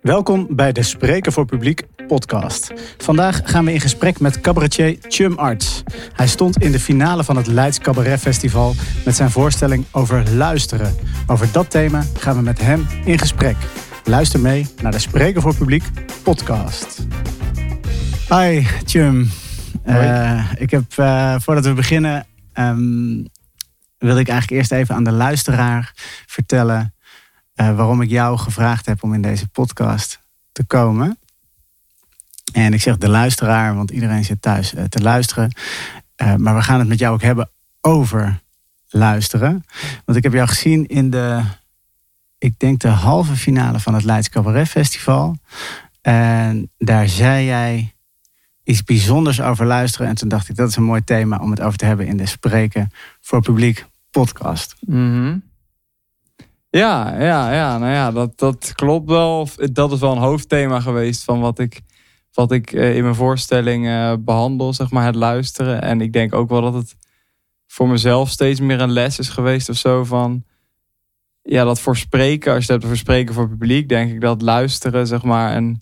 [0.00, 2.72] Welkom bij de Spreken voor Publiek podcast.
[2.98, 5.82] Vandaag gaan we in gesprek met cabaretier Chum Arts.
[6.12, 10.94] Hij stond in de finale van het Leids Cabaret Festival met zijn voorstelling over luisteren.
[11.26, 13.56] Over dat thema gaan we met hem in gesprek.
[14.04, 15.84] Luister mee naar de Spreken voor Publiek
[16.22, 17.06] podcast.
[18.28, 19.30] Hi Chum.
[19.86, 23.28] Uh, ik heb uh, voordat we beginnen, um,
[23.98, 25.92] wil ik eigenlijk eerst even aan de luisteraar
[26.26, 26.94] vertellen
[27.56, 30.20] uh, waarom ik jou gevraagd heb om in deze podcast
[30.52, 31.18] te komen.
[32.52, 35.52] En ik zeg de luisteraar, want iedereen zit thuis uh, te luisteren.
[36.22, 38.42] Uh, maar we gaan het met jou ook hebben over
[38.88, 39.64] luisteren.
[40.04, 41.42] Want ik heb jou gezien in de,
[42.38, 45.36] ik denk de halve finale van het Leids Cabaret Festival.
[46.00, 47.94] En daar zei jij
[48.64, 50.08] iets bijzonders over luisteren.
[50.08, 52.16] En toen dacht ik, dat is een mooi thema om het over te hebben in
[52.16, 54.76] de Spreken voor Publiek podcast.
[54.80, 55.42] Mm.
[56.76, 59.48] Ja, ja, ja, nou ja, dat, dat klopt wel.
[59.72, 61.80] Dat is wel een hoofdthema geweest van wat ik,
[62.32, 65.82] wat ik in mijn voorstelling uh, behandel, zeg maar, het luisteren.
[65.82, 66.96] En ik denk ook wel dat het
[67.66, 70.44] voor mezelf steeds meer een les is geweest of zo van...
[71.42, 74.42] Ja, dat voor spreken, als je het hebt over spreken voor publiek, denk ik dat
[74.42, 75.80] luisteren, zeg maar, een,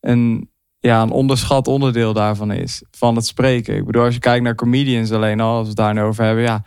[0.00, 2.82] een, ja, een onderschat onderdeel daarvan is.
[2.90, 3.76] Van het spreken.
[3.76, 6.24] Ik bedoel, als je kijkt naar comedians alleen al, als we het daar nu over
[6.24, 6.64] hebben, ja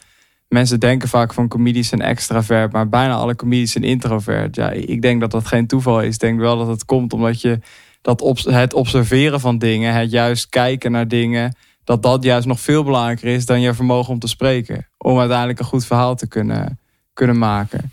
[0.54, 4.56] mensen denken vaak van comedies zijn extravert, maar bijna alle comedies zijn introvert.
[4.56, 6.14] Ja, ik denk dat dat geen toeval is.
[6.14, 7.60] Ik denk wel dat het komt omdat je
[8.02, 12.60] dat op, het observeren van dingen, het juist kijken naar dingen, dat dat juist nog
[12.60, 14.88] veel belangrijker is dan je vermogen om te spreken.
[14.98, 16.80] Om uiteindelijk een goed verhaal te kunnen,
[17.14, 17.92] kunnen maken.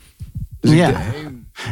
[0.61, 0.93] Dus ja.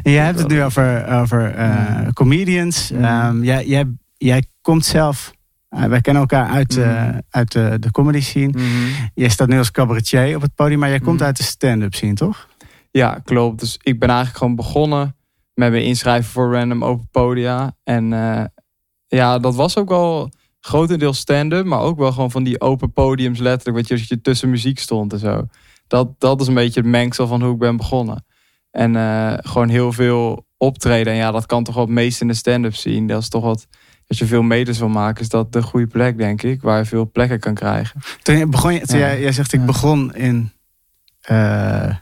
[0.02, 2.90] Jij hebt het nu over, over uh, comedians.
[2.90, 3.84] Um, jij, jij,
[4.16, 5.34] jij komt zelf
[5.68, 8.46] wij kennen elkaar uit, uh, uit de, de comedy scene.
[8.46, 9.10] Mm -hmm.
[9.14, 12.14] Je staat nu als cabaretier op het podium, maar jij komt uit de stand-up scene,
[12.14, 12.48] toch?
[12.90, 13.60] Ja, klopt.
[13.60, 15.16] Dus ik ben eigenlijk gewoon begonnen
[15.54, 17.76] met me inschrijven voor Random Open Podia.
[17.84, 18.44] En uh,
[19.06, 23.38] ja, dat was ook wel grotendeels stand-up, maar ook wel gewoon van die open podiums
[23.38, 25.46] letterlijk, weet je, als je tussen muziek stond en zo.
[25.86, 28.24] Dat, dat is een beetje het mengsel van hoe ik ben begonnen.
[28.70, 28.94] En
[29.44, 31.12] gewoon heel veel optreden.
[31.12, 33.06] En ja, dat kan toch wel het meest in de stand-up zien.
[33.06, 33.66] Dat is toch wat
[34.06, 36.62] als je veel meters wil maken, is dat de goede plek, denk ik.
[36.62, 38.00] Waar je veel plekken kan krijgen.
[38.22, 40.52] Toen je begon, toen jij, jij zegt, ik begon in
[41.30, 41.94] uh,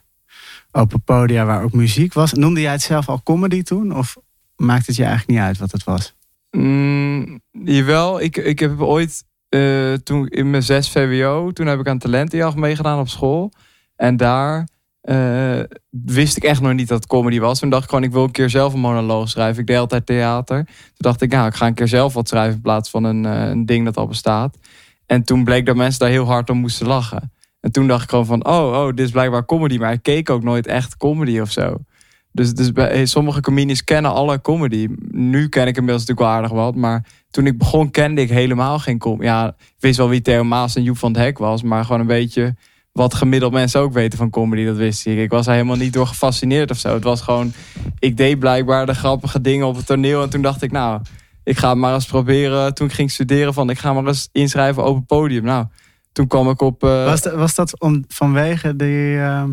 [0.70, 2.32] open podia waar ook muziek was.
[2.32, 3.96] Noemde jij het zelf al comedy toen?
[3.96, 4.16] Of
[4.56, 6.14] maakt het je eigenlijk niet uit wat het was?
[6.50, 11.88] Mm, jawel, ik, ik heb ooit, uh, toen in mijn 6 VWO, toen heb ik
[11.88, 13.52] aan talentenjacht meegedaan op school.
[13.96, 14.68] En daar
[15.04, 15.60] uh,
[15.90, 17.58] wist ik echt nog niet dat comedy was.
[17.58, 19.60] Toen dacht ik gewoon, ik wil een keer zelf een monoloog schrijven.
[19.60, 20.64] Ik deed altijd theater.
[20.64, 23.24] Toen dacht ik, nou, ik ga een keer zelf wat schrijven in plaats van een,
[23.24, 24.58] uh, een ding dat al bestaat.
[25.06, 27.32] En toen bleek dat mensen daar heel hard om moesten lachen.
[27.60, 29.78] En toen dacht ik gewoon van, oh, oh, dit is blijkbaar comedy.
[29.78, 31.76] Maar ik keek ook nooit echt comedy of zo.
[32.32, 34.88] Dus, dus bij, sommige comedians kennen alle comedy.
[35.10, 36.74] Nu ken ik inmiddels natuurlijk wel aardig wat.
[36.74, 39.24] Maar toen ik begon kende ik helemaal geen comedy.
[39.24, 41.62] Ja, ik wist wel wie Theo Maas en Joep van het Hek was.
[41.62, 42.54] Maar gewoon een beetje
[42.94, 45.18] wat gemiddeld mensen ook weten van comedy, dat wist ik.
[45.18, 46.94] Ik was er helemaal niet door gefascineerd of zo.
[46.94, 47.52] Het was gewoon,
[47.98, 50.22] ik deed blijkbaar de grappige dingen op het toneel.
[50.22, 51.00] En toen dacht ik, nou,
[51.44, 52.74] ik ga maar eens proberen.
[52.74, 55.44] Toen ik ging studeren van, ik ga maar eens inschrijven open podium.
[55.44, 55.66] Nou,
[56.12, 56.84] toen kwam ik op...
[56.84, 57.04] Uh...
[57.04, 59.44] Was, dat, was dat om, vanwege die, uh,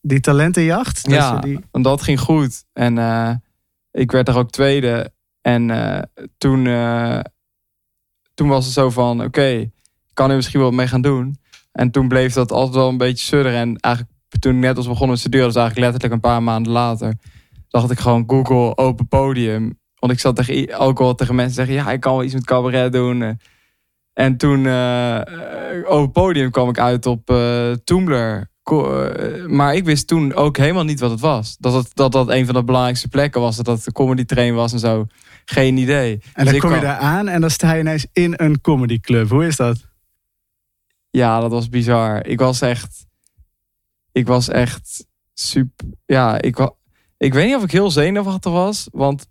[0.00, 1.04] die talentenjacht?
[1.04, 1.60] Dat ja, die...
[1.72, 2.64] en dat ging goed.
[2.72, 3.34] En uh,
[3.90, 5.12] ik werd er ook tweede.
[5.40, 5.66] En
[6.38, 6.64] toen,
[8.34, 9.72] toen was het zo van, oké, okay,
[10.14, 11.40] kan er misschien wat mee gaan doen.
[11.72, 13.58] En toen bleef dat altijd wel een beetje sudderen.
[13.58, 16.72] En eigenlijk toen ik net als begonnen met studeren, dus eigenlijk letterlijk een paar maanden
[16.72, 17.14] later,
[17.68, 19.80] dacht ik gewoon Google open podium.
[19.98, 22.44] Want ik zat tegen, ook al tegen mensen zeggen, ja, ik kan wel iets met
[22.44, 23.38] cabaret doen.
[24.12, 25.20] En toen uh,
[25.84, 28.50] open podium kwam ik uit op uh, Tumblr.
[29.46, 31.56] Maar ik wist toen ook helemaal niet wat het was.
[31.58, 33.56] Dat het, dat, dat een van de belangrijkste plekken was.
[33.56, 35.06] Dat dat de comedy train was en zo.
[35.44, 36.12] Geen idee.
[36.32, 39.00] En dan dus kom je daar aan en dan sta je ineens in een comedy
[39.00, 39.28] club.
[39.28, 39.91] Hoe is dat?
[41.12, 42.26] Ja, dat was bizar.
[42.26, 43.06] Ik was echt.
[44.12, 45.86] Ik was echt super.
[46.06, 46.72] Ja, ik,
[47.18, 48.88] ik weet niet of ik heel zenuwachtig was.
[48.92, 49.26] Want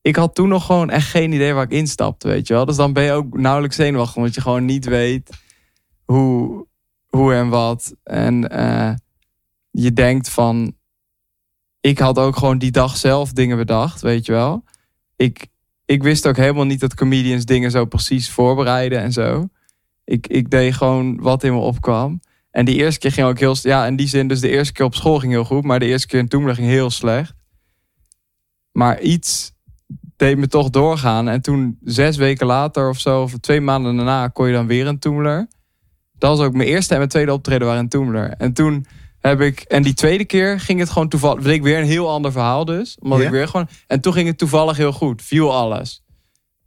[0.00, 2.64] ik had toen nog gewoon echt geen idee waar ik instapte, weet je wel.
[2.64, 4.16] Dus dan ben je ook nauwelijks zenuwachtig.
[4.16, 5.30] Omdat je gewoon niet weet
[6.04, 6.66] hoe,
[7.06, 7.94] hoe en wat.
[8.02, 8.92] En uh,
[9.70, 10.76] je denkt van.
[11.80, 14.64] Ik had ook gewoon die dag zelf dingen bedacht, weet je wel.
[15.16, 15.46] Ik,
[15.84, 19.48] ik wist ook helemaal niet dat comedians dingen zo precies voorbereiden en zo.
[20.04, 22.20] Ik, ik deed gewoon wat in me opkwam.
[22.50, 23.56] En die eerste keer ging ook heel...
[23.62, 25.64] Ja, in die zin, dus de eerste keer op school ging heel goed.
[25.64, 27.34] Maar de eerste keer in Toemler ging heel slecht.
[28.72, 29.52] Maar iets
[30.16, 31.28] deed me toch doorgaan.
[31.28, 34.86] En toen zes weken later of zo, of twee maanden daarna, kon je dan weer
[34.86, 35.48] een Toemler.
[36.18, 38.30] Dat was ook mijn eerste en mijn tweede optreden waren in Toemler.
[38.30, 38.86] En toen
[39.18, 39.60] heb ik.
[39.60, 41.42] En die tweede keer ging het gewoon toevallig.
[41.42, 42.96] Bleek weer een heel ander verhaal dus.
[43.00, 43.68] Omdat ik weer gewoon.
[43.86, 45.22] En toen ging het toevallig heel goed.
[45.22, 46.01] Viel alles.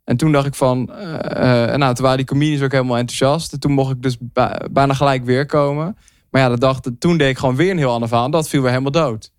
[0.05, 0.89] En toen dacht ik van.
[0.91, 3.53] eh, eh, nou, toen waren die comedians ook helemaal enthousiast.
[3.53, 4.17] En toen mocht ik dus
[4.71, 5.97] bijna gelijk weer komen.
[6.29, 8.29] Maar ja, dat dacht, toen deed ik gewoon weer een heel ander verhaal.
[8.29, 9.31] Dat viel weer helemaal dood.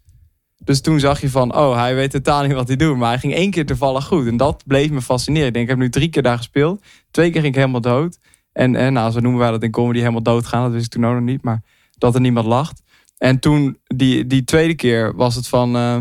[0.65, 2.97] Dus toen zag je van, oh, hij weet totaal niet wat hij doet.
[2.97, 4.27] Maar hij ging één keer toevallig goed.
[4.27, 5.47] En dat bleef me fascineren.
[5.47, 6.85] Ik denk, ik heb nu drie keer daar gespeeld.
[7.11, 8.19] Twee keer ging ik helemaal dood.
[8.53, 10.63] En, en nou, zo noemen wij dat in comedy helemaal doodgaan.
[10.63, 11.43] Dat wist ik toen ook nog niet.
[11.43, 11.63] Maar
[11.99, 12.83] dat er niemand lacht.
[13.19, 15.77] En toen, die, die tweede keer, was het van...
[15.77, 15.99] eh,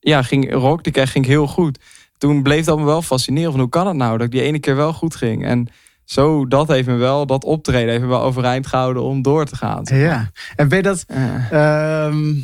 [0.00, 1.78] ja, ging rock, die keer ging heel goed.
[2.18, 3.50] Toen bleef dat me wel fascineren.
[3.50, 5.44] Van hoe kan het nou dat ik die ene keer wel goed ging?
[5.44, 5.68] En
[6.04, 9.56] zo, dat heeft me wel, dat optreden heeft me wel overeind gehouden om door te
[9.56, 9.82] gaan.
[9.84, 10.30] Ja.
[10.56, 11.04] En ben je dat...
[11.06, 12.34] Eh, Ehm,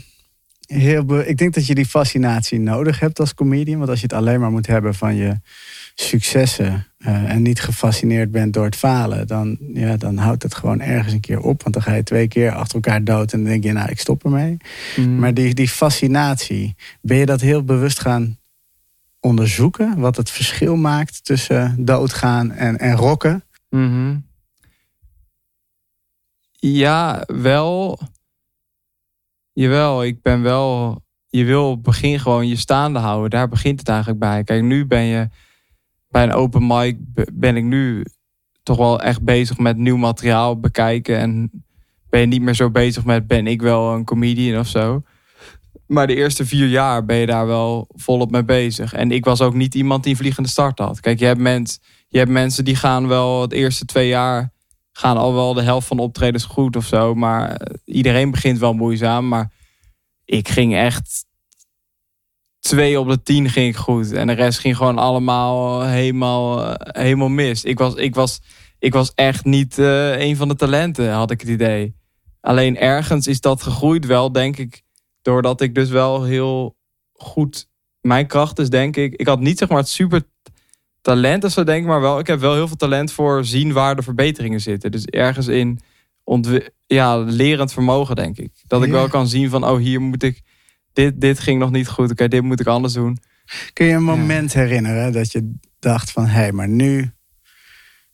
[0.67, 3.79] heel ik denk dat je die fascinatie nodig hebt als comedian.
[3.79, 5.41] Want als je het alleen maar moet hebben van je
[5.95, 10.81] successen eh, en niet gefascineerd bent door het falen, dan, ja, dan houdt het gewoon
[10.81, 11.63] ergens een keer op.
[11.63, 13.99] Want dan ga je twee keer achter elkaar dood en dan denk je, nou, ik
[14.01, 14.57] stop ermee.
[14.97, 15.19] mm.
[15.19, 18.39] Maar die, die fascinatie, ben je dat heel bewust gaan
[19.21, 19.99] onderzoeken?
[20.01, 23.43] Wat het verschil maakt tussen doodgaan en, en rocken?
[23.69, 24.19] Mhm.
[26.53, 27.99] Ja, wel.
[29.53, 31.03] Jawel, ik ben wel.
[31.29, 33.31] Je wil op begin gewoon je staande houden.
[33.31, 34.45] Daar begint het eigenlijk bij.
[34.45, 35.29] Kijk, nu ben je
[36.09, 36.97] bij een open mic.
[36.99, 38.05] be- Ben ik nu
[38.63, 41.19] toch wel echt bezig met nieuw materiaal bekijken.
[41.19, 41.51] En
[42.09, 43.27] ben je niet meer zo bezig met.
[43.27, 45.03] Ben ik wel een comedian of zo.
[45.91, 48.93] Maar de eerste vier jaar ben je daar wel volop mee bezig.
[48.93, 51.01] En ik was ook niet iemand die een vliegende start had.
[51.01, 54.53] Kijk, je hebt, je hebt mensen die gaan wel het eerste twee jaar
[54.93, 57.15] gaan al wel de helft van de optredens goed of zo.
[57.15, 59.29] Maar eh, iedereen begint wel moeizaam.
[59.29, 59.53] Maar
[60.25, 61.25] ik ging echt
[62.61, 64.13] twee op de tien ging ik goed.
[64.13, 67.65] En de rest ging gewoon allemaal helemaal, eh, helemaal mis.
[67.65, 68.41] Ik was, ik, was,
[68.79, 71.95] ik was echt niet eh, een van de talenten, had ik het idee.
[72.41, 74.83] Alleen ergens is dat gegroeid wel, denk ik.
[75.23, 76.77] Doordat ik dus wel heel
[77.13, 77.69] goed...
[78.01, 79.15] Mijn kracht is denk ik...
[79.15, 80.23] Ik had niet zeg maar het super
[81.01, 83.73] talent of zo denk ik, maar wel, ik heb wel heel veel talent voor zien
[83.73, 84.91] waar de verbeteringen zitten.
[84.91, 85.81] Dus ergens in
[86.87, 88.53] ja, lerend vermogen, denk ik.
[88.67, 88.95] Dat ik Ja.
[88.95, 90.43] wel kan zien van, oh, hier moet ik,
[90.93, 92.11] dit, dit ging nog niet goed.
[92.11, 93.19] Oké, dit moet ik anders doen.
[93.73, 96.27] Kun je een moment herinneren dat je dacht van...
[96.27, 97.13] hé, hey, maar nu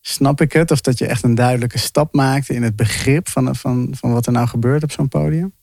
[0.00, 0.70] snap ik het?
[0.70, 4.26] Of dat je echt een duidelijke stap maakte in het begrip van, van, van wat
[4.26, 5.54] er nou gebeurt op zo'n podium?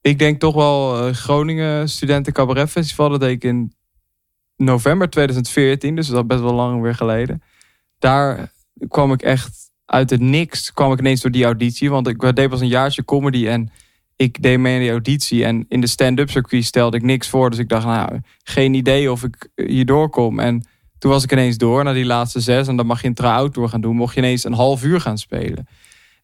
[0.00, 3.08] Ik denk toch wel eh, Groningen Studenten Cabaret Festival.
[3.08, 3.72] Dat deed ik in
[4.56, 7.42] november 2014, dus dat is best wel lang weer geleden.
[7.98, 8.52] Daar
[8.88, 11.90] kwam ik echt uit het niks, kwam ik ineens door die auditie.
[11.90, 13.70] Want ik deed pas een jaartje comedy en
[14.16, 15.44] ik deed mee in die auditie.
[15.44, 17.50] En in de stand-up circuit stelde ik niks voor.
[17.50, 20.38] Dus ik dacht, nou, geen idee of ik hier doorkom.
[20.38, 20.64] En
[20.98, 22.68] toen was ik ineens door naar die laatste zes.
[22.68, 23.96] En dan mag je een try-out door gaan doen.
[23.96, 25.66] Mocht je ineens een half uur gaan spelen.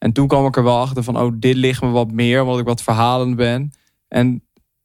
[0.07, 2.43] En toen kwam ik er wel achter van, oh, dit ligt me wat meer.
[2.43, 3.73] Omdat ik wat verhalend ben.
[4.09, 4.43] En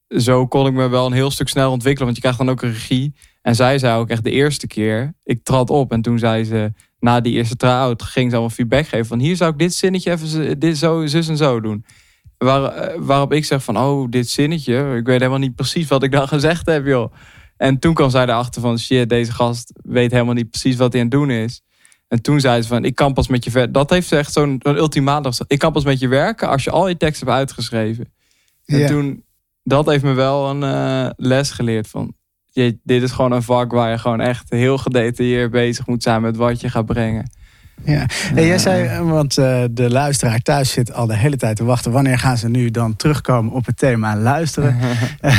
[0.08, 2.06] zo kon ik me wel een heel stuk sneller ontwikkelen.
[2.06, 3.16] Want je krijgt dan ook een regie.
[3.42, 5.92] En zij zei ook echt de eerste keer, ik trad op.
[5.92, 9.06] En toen zei ze, na die eerste try-out, ging ze allemaal feedback geven.
[9.06, 11.86] Van hier zou ik dit zinnetje even dit zo, zus en zo doen.
[12.38, 14.96] Waar, eh, waarop ik zeg van, oh, dit zinnetje.
[14.96, 17.14] Ik weet helemaal niet precies wat ik dan gezegd heb, joh.
[17.58, 21.02] En toen kwam zij erachter van, shit, deze gast weet helemaal niet precies wat hij
[21.02, 21.62] aan het doen is.
[22.12, 23.72] En toen zei ze van, ik kan pas met je ver.
[23.72, 25.32] Dat heeft echt zo'n ultimatum.
[25.48, 28.14] Ik kan pas met je werken als je al je tekst hebt uitgeschreven.
[28.66, 28.88] En Ja.
[28.88, 29.24] toen,
[29.64, 32.14] dat heeft me wel een eh, les geleerd van,
[32.46, 36.22] je, dit is gewoon een vak waar je gewoon echt heel gedetailleerd bezig moet zijn
[36.22, 37.32] met wat je gaat brengen.
[37.84, 38.06] Ja.
[38.08, 41.64] Hey, jij zei, eh, want eh, de luisteraar thuis zit al de hele tijd te
[41.64, 41.92] wachten.
[41.92, 44.78] Wanneer gaan ze nu dan terugkomen op het thema luisteren?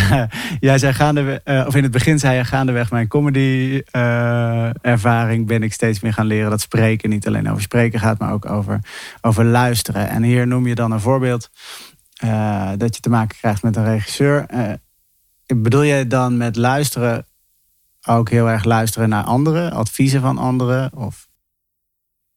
[0.61, 5.47] jij zei gaandeweg, eh, of in het begin zei je gaandeweg mijn comedy eh, ervaring
[5.47, 8.51] ben ik steeds meer gaan leren dat spreken niet alleen over spreken gaat, maar ook
[8.51, 8.81] over,
[9.21, 10.09] over luisteren.
[10.09, 11.51] En hier noem je dan een voorbeeld
[12.23, 14.47] eh, dat je te maken krijgt met een regisseur.
[14.47, 14.73] Eh,
[15.47, 17.27] bedoel jij dan met luisteren
[18.07, 20.97] ook heel erg luisteren naar anderen, adviezen van anderen?
[20.97, 21.29] Of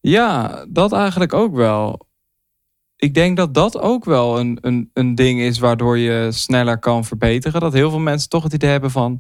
[0.08, 2.08] Ja, dat eigenlijk ook wel.
[2.96, 7.06] Ik denk dat dat ook wel een, een, een ding is waardoor je sneller kan
[7.06, 7.62] verbeteren.
[7.62, 9.20] Dat heel veel mensen toch het idee hebben van...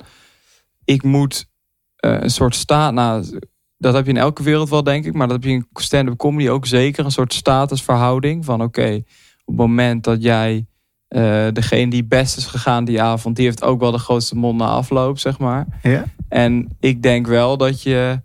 [0.83, 1.49] ik moet
[1.95, 2.93] eh, een soort staat...
[2.93, 3.39] Nou,
[3.77, 5.13] dat heb je in elke wereld wel, denk ik.
[5.13, 7.05] Maar dat heb je in stand-up comedy ook zeker.
[7.05, 8.95] Een soort statusverhouding van oké...
[8.95, 10.65] op het moment dat jij
[11.07, 13.35] eh, degene die best is gegaan die avond...
[13.35, 15.79] die heeft ook wel de grootste mond na afloop, zeg maar.
[15.83, 16.03] ja?
[16.29, 18.21] En ik denk wel dat je.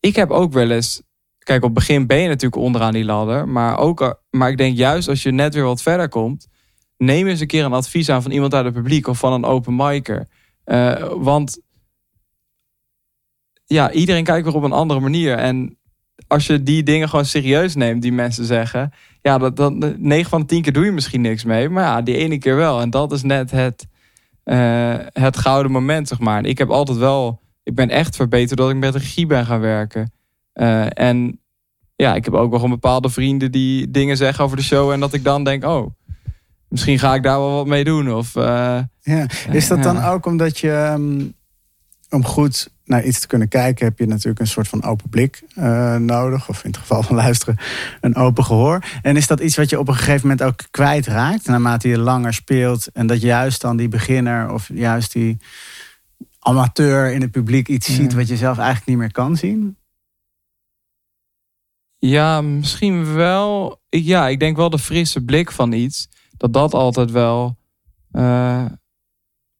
[0.00, 1.02] Ik heb ook wel eens.
[1.50, 3.48] Kijk, op het begin ben je natuurlijk onderaan die ladder.
[3.48, 6.48] Maar, ook, maar ik denk juist als je net weer wat verder komt.
[6.96, 9.44] Neem eens een keer een advies aan van iemand uit het publiek of van een
[9.44, 10.28] open micer.
[10.64, 11.60] Eh, want
[13.64, 15.36] ja, iedereen kijkt weer op een andere manier.
[15.36, 15.78] En
[16.26, 18.92] als je die dingen gewoon serieus neemt, die mensen zeggen.
[19.22, 21.68] Ja, dat, dat, 9 van de 10 keer doe je misschien niks mee.
[21.68, 22.80] Maar ja, die ene keer wel.
[22.80, 23.86] En dat is net het,
[24.44, 26.44] uh, het gouden moment, zeg maar.
[26.44, 27.40] Ik heb altijd wel.
[27.62, 30.12] Ik ben echt verbeterd dat ik met regie ben gaan werken.
[30.54, 31.39] Uh, en
[32.00, 34.90] ja, ik heb ook wel een bepaalde vrienden die dingen zeggen over de show.
[34.90, 35.90] En dat ik dan denk, oh,
[36.68, 38.12] misschien ga ik daar wel wat mee doen.
[38.12, 39.26] Of, uh, ja.
[39.50, 41.34] Is dat dan ook omdat je, um,
[42.10, 45.42] om goed naar iets te kunnen kijken, heb je natuurlijk een soort van open blik
[45.58, 46.48] uh, nodig.
[46.48, 47.56] Of in het geval van luisteren,
[48.00, 48.84] een open gehoor.
[49.02, 52.34] En is dat iets wat je op een gegeven moment ook kwijtraakt, naarmate je langer
[52.34, 52.88] speelt?
[52.92, 55.36] En dat juist dan die beginner of juist die
[56.38, 59.76] amateur in het publiek iets ziet wat je zelf eigenlijk niet meer kan zien?
[62.00, 63.80] Ja, misschien wel.
[63.88, 66.08] Ja, ik denk wel de frisse blik van iets.
[66.36, 67.56] Dat dat altijd wel
[68.12, 68.64] uh,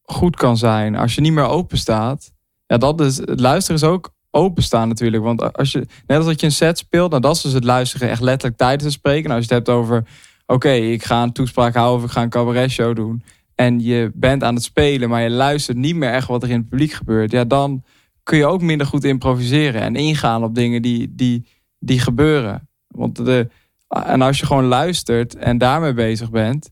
[0.02, 0.96] goed kan zijn.
[0.96, 2.32] Als je niet meer open staat.
[2.66, 5.22] Ja, dat het luisteren is ook openstaan natuurlijk.
[5.22, 7.64] Want als je, net als dat je een set speelt, nou dat is dus het
[7.64, 9.22] luisteren echt letterlijk tijdens het spreken.
[9.22, 10.06] Nou, als je het hebt over,
[10.46, 13.22] oké, ik ga een toespraak houden of ik ga een cabaret show doen.
[13.54, 16.58] En je bent aan het spelen, maar je luistert niet meer echt wat er in
[16.58, 17.30] het publiek gebeurt.
[17.30, 17.84] Ja, dan
[18.22, 21.46] kun je ook minder goed improviseren en ingaan op dingen die, die,
[21.80, 22.68] die gebeuren.
[22.86, 23.48] Want de,
[23.88, 26.70] en als je gewoon luistert en daarmee bezig bent,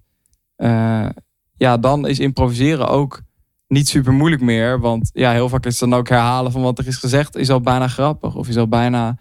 [0.56, 1.08] uh,
[1.56, 3.22] ja, dan is improviseren ook
[3.66, 4.80] niet super moeilijk meer.
[4.80, 7.50] Want ja, heel vaak is het dan ook herhalen van wat er is gezegd, is
[7.50, 8.34] al bijna grappig.
[8.34, 9.16] Of is al bijna.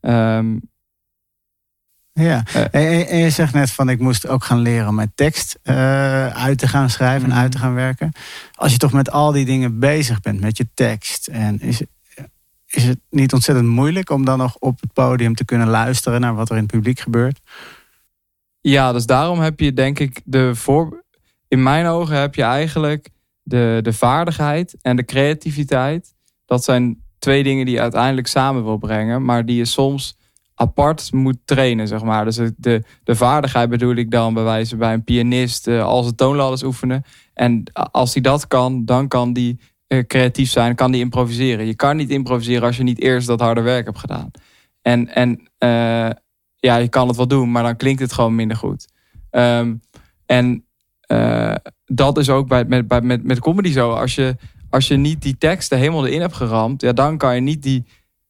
[0.00, 0.60] Um,
[2.12, 5.58] ja, uh, en, je zegt net van ik moest ook gaan leren om mijn tekst
[5.64, 8.12] uh, uit te gaan schrijven en uit te gaan werken.
[8.54, 11.82] Als je toch met al die dingen bezig bent, met je tekst, en is,
[12.66, 16.34] is het niet ontzettend moeilijk om dan nog op het podium te kunnen luisteren naar
[16.34, 17.40] wat er in het publiek gebeurt?
[18.60, 21.04] Ja, dus daarom heb je denk ik de voor.
[21.48, 23.08] In mijn ogen heb je eigenlijk
[23.42, 26.14] de, de vaardigheid en de creativiteit.
[26.44, 30.16] Dat zijn twee dingen die je uiteindelijk samen wil brengen, maar die je soms
[30.54, 32.24] apart moet trainen, zeg maar.
[32.24, 36.16] Dus de, de vaardigheid bedoel ik dan bij wijze bij een pianist uh, als het
[36.16, 37.04] toonladders oefenen.
[37.34, 39.60] En als hij dat kan, dan kan die
[40.06, 41.66] creatief zijn, kan die improviseren.
[41.66, 44.30] Je kan niet improviseren als je niet eerst dat harde werk hebt gedaan.
[44.82, 46.10] En, en uh,
[46.56, 48.88] ja, je kan het wel doen, maar dan klinkt het gewoon minder goed.
[49.30, 49.80] Um,
[50.26, 50.64] en
[51.84, 53.92] dat is ook bij, met, bij, met, met comedy zo.
[53.92, 54.36] Als je,
[54.70, 57.84] als je niet die teksten helemaal erin hebt geramd, ja, dan kan je niet die.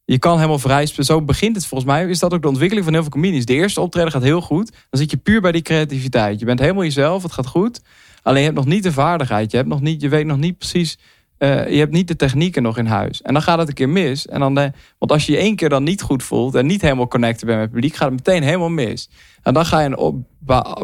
[0.05, 2.07] Je kan helemaal vrij Zo begint het volgens mij.
[2.07, 3.45] Is dat ook de ontwikkeling van heel veel comedians.
[3.45, 4.71] De eerste optreden gaat heel goed.
[4.89, 6.39] Dan zit je puur bij die creativiteit.
[6.39, 7.23] Je bent helemaal jezelf.
[7.23, 7.81] Het gaat goed.
[8.21, 9.51] Alleen je hebt nog niet de vaardigheid.
[9.51, 10.97] Je, hebt nog niet, je weet nog niet precies.
[11.39, 13.21] Uh, je hebt niet de technieken nog in huis.
[13.21, 14.27] En dan gaat het een keer mis.
[14.27, 16.55] En dan de, want als je je één keer dan niet goed voelt.
[16.55, 17.95] en niet helemaal connected bent met het publiek.
[17.95, 19.09] gaat het meteen helemaal mis.
[19.43, 20.25] En dan ga je een op,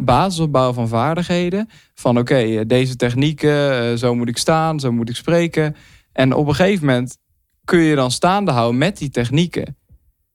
[0.04, 1.70] basis opbouwen van vaardigheden.
[1.94, 5.76] Van oké, eh, deze technieken, eh, zo moet ik staan, zo moet ik spreken.
[6.12, 7.18] En op een gegeven moment
[7.64, 9.78] kun je dan staande houden met die technieken.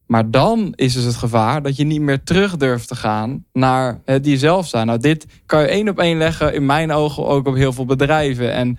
[0.06, 4.00] Maar dan is dus het gevaar dat je niet meer terug durft te gaan naar
[4.04, 4.86] het jezelf zijn.
[4.86, 7.84] Nou, dit kan je één op één leggen, in mijn ogen ook op heel veel
[7.84, 8.52] bedrijven.
[8.52, 8.78] En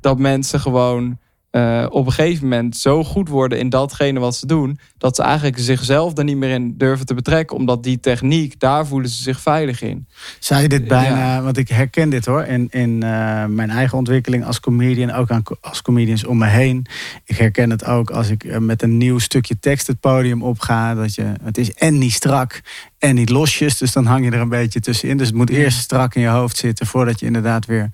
[0.00, 1.18] dat mensen gewoon
[1.52, 5.22] uh, op een gegeven moment zo goed worden in datgene wat ze doen, dat ze
[5.22, 9.22] eigenlijk zichzelf er niet meer in durven te betrekken, omdat die techniek, daar voelen ze
[9.22, 10.06] zich veilig in.
[10.38, 14.44] Zou je dit bijna, want ik herken dit hoor, in, in uh, mijn eigen ontwikkeling
[14.44, 16.86] als comedian, ook aan, als comedians om me heen.
[17.24, 20.94] Ik herken het ook als ik eh, met een nieuw stukje tekst het podium opga,
[20.94, 22.60] dat je, het is en niet strak
[22.98, 25.16] en niet losjes, dus dan hang je er een beetje tussenin.
[25.16, 27.90] Dus het moet eerst strak in je hoofd zitten voordat je inderdaad weer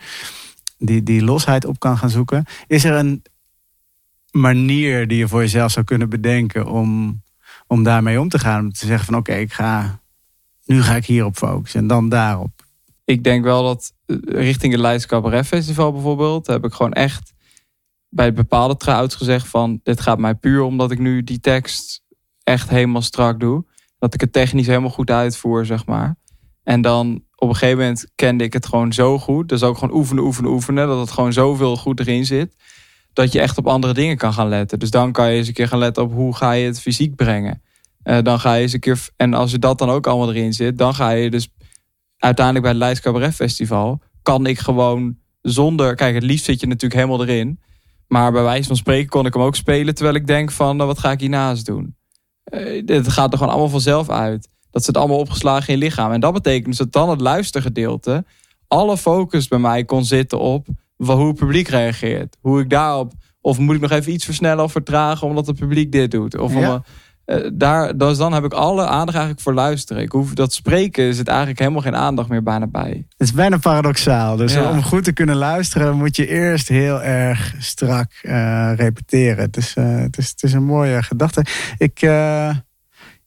[0.78, 2.44] die, die losheid op kan gaan zoeken.
[2.66, 3.22] Is er een
[4.30, 7.22] manier die je voor jezelf zou kunnen bedenken om,
[7.66, 8.64] om daarmee om te gaan?
[8.64, 10.00] Om te zeggen van oké, ik ga
[10.66, 12.64] nu ga ik hierop focussen en dan daarop.
[13.04, 17.34] Ik denk wel dat eh, richting het Leids Cabaret Festival bijvoorbeeld, heb ik gewoon echt
[18.08, 22.02] bij bepaalde try gezegd van dit gaat mij puur omdat ik nu die tekst
[22.42, 23.64] echt helemaal strak doe.
[23.98, 26.16] Dat ik het technisch helemaal goed uitvoer, zeg maar.
[26.62, 29.48] En dan op een gegeven moment kende ik het gewoon zo goed.
[29.48, 30.86] Dus ook gewoon oefenen, oefenen, oefenen.
[30.86, 32.54] Dat het gewoon zoveel goed erin zit
[33.16, 34.78] dat je echt op andere dingen kan gaan letten.
[34.78, 37.14] Dus dan kan je eens een keer gaan letten op hoe ga je het fysiek
[37.14, 37.62] brengen.
[38.04, 39.08] Uh, dan ga je eens een keer.
[39.16, 41.48] En als je dat dan ook allemaal erin zit, dan ga je dus
[42.18, 44.00] uiteindelijk bij het Leids Cabaret Festival.
[44.22, 45.94] Kan ik gewoon zonder.
[45.94, 47.60] Kijk, het liefst zit je natuurlijk helemaal erin.
[48.08, 49.94] Maar bij wijze van spreken kon ik hem ook spelen.
[49.94, 51.96] Terwijl ik denk van, nou, wat ga ik hiernaast doen?
[52.54, 54.48] Uh, het gaat er gewoon allemaal vanzelf uit.
[54.76, 56.12] Dat zit allemaal opgeslagen in je lichaam.
[56.12, 58.24] En dat betekent dus dat dan het luistergedeelte.
[58.68, 60.66] alle focus bij mij kon zitten op
[60.96, 62.36] hoe het publiek reageert.
[62.40, 63.12] Hoe ik daarop.
[63.40, 66.38] Of moet ik nog even iets versnellen of vertragen omdat het publiek dit doet?
[66.38, 70.02] Of eh, daar, dus dan heb ik alle aandacht eigenlijk voor luisteren.
[70.02, 73.06] Ik hoef dat spreken, is het eigenlijk helemaal geen aandacht meer bijna bij.
[73.08, 74.36] Het is bijna paradoxaal.
[74.36, 79.44] Dus om goed te kunnen luisteren, moet je eerst heel erg strak uh, repeteren.
[79.44, 81.44] Het is, uh, het, is, het is een mooie gedachte.
[81.78, 82.00] Ik.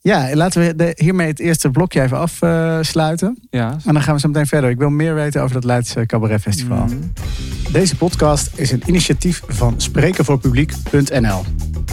[0.09, 3.37] Ja, laten we de, hiermee het eerste blokje even afsluiten.
[3.49, 3.77] ja.
[3.85, 4.69] En dan gaan we zo meteen verder.
[4.69, 6.85] Ik wil meer weten over dat Leidse Cabaret Festival.
[6.85, 7.13] Mm.
[7.71, 11.43] Deze podcast is een initiatief van sprekenvoorpubliek.nl.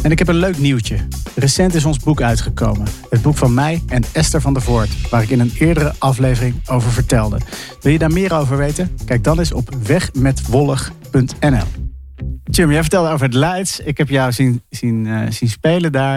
[0.02, 0.96] En ik heb een leuk nieuwtje.
[1.35, 2.87] Recent is ons boek uitgekomen.
[3.11, 6.54] Het boek van mij en Esther van der Voort, waar ik in een eerdere aflevering
[6.66, 7.38] over vertelde.
[7.80, 8.96] Wil je daar meer over weten?
[9.04, 11.86] Kijk dan eens op wegmetwollig.nl.
[12.56, 13.80] Jij vertelde over het Leids.
[13.80, 16.16] Ik heb jou zien, zien, uh, zien spelen daar.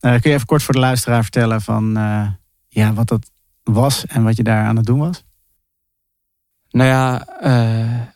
[0.00, 2.26] Uh, kun je even kort voor de luisteraar vertellen van uh,
[2.68, 3.30] ja, wat dat
[3.62, 5.24] was en wat je daar aan het doen was?
[6.70, 7.26] Nou ja,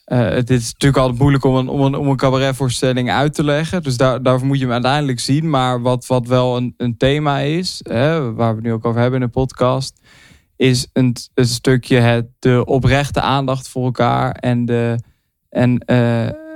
[0.04, 3.82] het is natuurlijk altijd moeilijk om een, om een, om een cabaretvoorstelling uit te leggen.
[3.82, 5.50] Dus daar, daarvoor moet je hem uiteindelijk zien.
[5.50, 9.00] Maar wat, wat wel een, een thema is, hè, waar we het nu ook over
[9.00, 10.00] hebben in de podcast,
[10.56, 14.98] is een, een stukje het, de oprechte aandacht voor elkaar en de.
[15.48, 15.84] En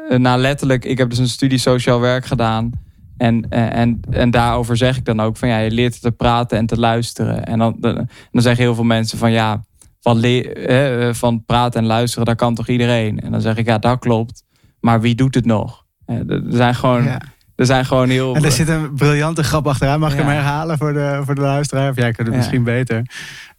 [0.08, 2.70] nou, letterlijk, ik heb dus een studie sociaal werk gedaan.
[3.16, 6.58] En, eh, en, en daarover zeg ik dan ook van ja, je leert te praten
[6.58, 7.44] en te luisteren.
[7.44, 9.64] En dan, dan, zeggen heel veel mensen van ja,
[10.00, 13.20] van, eh, van praten en luisteren, dat kan toch iedereen?
[13.20, 14.42] En dan zeg ik ja, dat klopt.
[14.80, 15.84] Maar wie doet het nog?
[16.06, 17.08] er zijn gewoon.
[17.56, 18.34] Er zijn gewoon heel.
[18.34, 20.00] En er zit een briljante grap achteraan.
[20.00, 21.90] Mag ik hem herhalen voor de, voor de luisteraar?
[21.90, 23.02] Of jij kunt het misschien beter.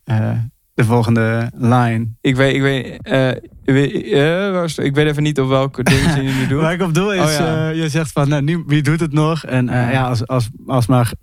[0.06, 0.32] Uh,
[0.78, 2.08] de volgende line.
[2.22, 6.62] Ik weet, ik weet, uh, ik weet even niet op welke dingen je nu doet.
[6.62, 7.70] Waar ik op doe is, oh, ja.
[7.70, 9.46] uh, je zegt van, nou, wie doet het nog?
[9.46, 11.14] En uh, ja, als, als, als maar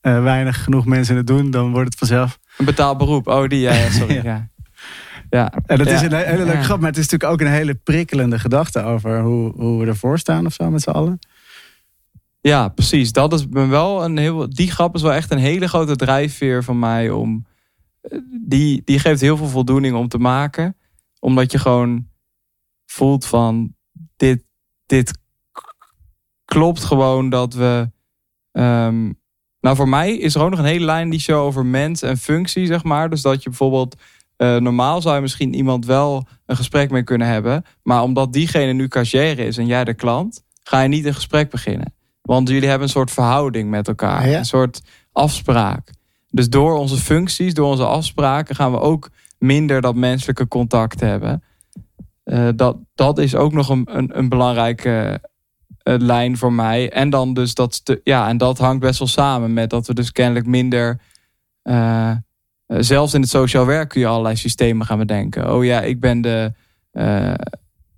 [0.00, 2.38] weinig genoeg mensen het doen, dan wordt het vanzelf.
[2.56, 4.14] Een betaald beroep, oh die, ja, ja sorry.
[4.22, 4.22] ja.
[4.22, 4.46] ja.
[5.30, 5.52] Ja.
[5.66, 8.38] En dat is een hele leuke grap, maar het is natuurlijk ook een hele prikkelende
[8.38, 11.18] gedachte over hoe, hoe we ervoor staan of zo met z'n allen.
[12.40, 13.12] Ja, precies.
[13.12, 14.50] Dat is wel een heel.
[14.50, 17.46] Die grap is wel echt een hele grote drijfveer van mij om
[18.40, 20.76] die, die geeft heel veel voldoening om te maken.
[21.20, 22.08] Omdat je gewoon
[22.86, 23.74] voelt van
[24.16, 24.44] dit,
[24.86, 25.18] dit
[26.44, 27.90] klopt gewoon dat we.
[28.52, 29.20] Um,
[29.60, 32.18] nou, voor mij is er ook nog een hele lijn die show over mens en
[32.18, 33.10] functie, zeg maar.
[33.10, 33.96] Dus dat je bijvoorbeeld.
[34.36, 37.64] Uh, normaal zou je misschien iemand wel een gesprek mee kunnen hebben.
[37.82, 41.50] Maar omdat diegene nu cashier is en jij de klant, ga je niet een gesprek
[41.50, 41.94] beginnen.
[42.22, 44.26] Want jullie hebben een soort verhouding met elkaar.
[44.26, 45.90] Een soort afspraak.
[46.30, 51.42] Dus door onze functies, door onze afspraken, gaan we ook minder dat menselijke contact hebben.
[52.24, 55.20] Uh, dat, dat is ook nog een, een, een belangrijke
[55.82, 56.90] uh, lijn voor mij.
[56.92, 60.12] En dan dus dat ja, en dat hangt best wel samen met dat we dus
[60.12, 61.00] kennelijk minder.
[61.62, 62.12] Uh,
[62.66, 65.54] zelfs in het sociaal werk kun je allerlei systemen gaan bedenken.
[65.54, 66.52] Oh ja, ik ben de,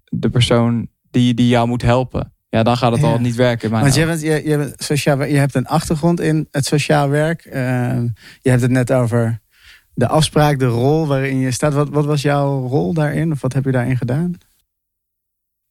[0.04, 2.32] de persoon die, die jou moet helpen.
[2.50, 3.70] Ja, dan gaat het al niet werken.
[3.70, 7.44] Want je, bent, je, je, bent sociaal, je hebt een achtergrond in het sociaal werk.
[7.44, 7.52] Uh,
[8.40, 9.40] je hebt het net over
[9.94, 11.72] de afspraak, de rol waarin je staat.
[11.72, 13.32] Wat, wat was jouw rol daarin?
[13.32, 14.38] Of wat heb je daarin gedaan?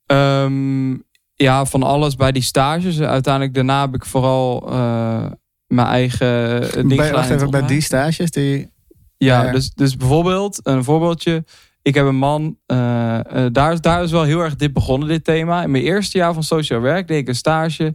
[0.05, 3.01] Um, ja, van alles bij die stages.
[3.01, 5.25] Uiteindelijk daarna heb ik vooral uh,
[5.67, 8.31] mijn eigen ding bij, Wacht even, bij die stages?
[8.31, 8.69] Die,
[9.17, 11.43] ja, dus, dus bijvoorbeeld, een voorbeeldje.
[11.81, 13.19] Ik heb een man, uh,
[13.51, 15.63] daar, daar is wel heel erg dit begonnen, dit thema.
[15.63, 17.93] In mijn eerste jaar van sociaal werk deed ik een stage.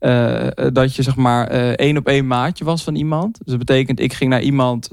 [0.00, 3.38] Uh, dat je zeg maar één op één maatje was van iemand.
[3.38, 4.90] Dus dat betekent, ik ging naar iemand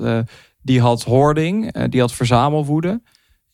[0.61, 3.01] die had hoarding, die had verzamelwoede.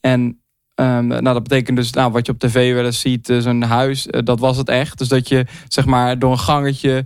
[0.02, 0.42] En
[0.76, 4.08] um, nou, dat betekent dus, nou, wat je op tv wel eens ziet, zo'n huis,
[4.24, 4.98] dat was het echt.
[4.98, 7.06] Dus dat je zeg maar door een gangetje,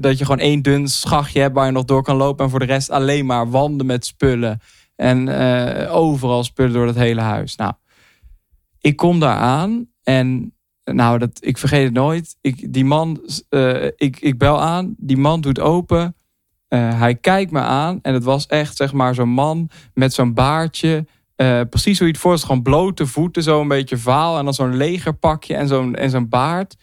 [0.00, 2.44] dat je gewoon één dun schachtje hebt waar je nog door kan lopen.
[2.44, 4.60] En voor de rest alleen maar wanden met spullen.
[5.00, 7.56] En uh, overal spullen door het hele huis.
[7.56, 7.72] Nou,
[8.80, 12.36] ik kom daar aan en nou, dat, ik vergeet het nooit.
[12.40, 16.16] Ik, die man, uh, ik, ik bel aan, die man doet open.
[16.68, 20.34] Uh, hij kijkt me aan en het was echt zeg maar zo'n man met zo'n
[20.34, 21.06] baardje.
[21.70, 24.38] precies hoe je het voorstelt, gewoon blote voeten, zo een beetje vaal.
[24.38, 26.76] En dan zo'n legerpakje en zo'n en zo'n baard.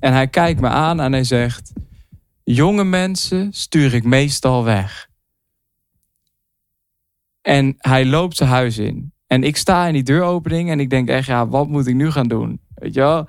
[0.00, 1.72] En hij kijkt me aan en hij zegt...
[2.44, 5.07] Jonge mensen stuur ik meestal weg.
[7.42, 9.12] En hij loopt zijn huis in.
[9.26, 12.10] En ik sta in die deuropening en ik denk echt, ja, wat moet ik nu
[12.10, 12.60] gaan doen?
[12.74, 13.28] Weet je wel?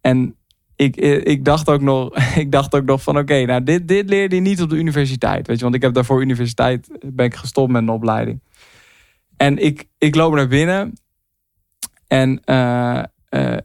[0.00, 0.34] En
[0.76, 4.34] ik, ik, dacht, ook nog, ik dacht ook nog van, oké, nou, dit, dit leerde
[4.34, 5.46] je niet op de universiteit.
[5.46, 8.40] Weet je, want ik heb daarvoor universiteit, ben ik gestopt met een opleiding.
[9.36, 10.92] En ik, ik loop naar binnen
[12.06, 13.56] en uh, uh,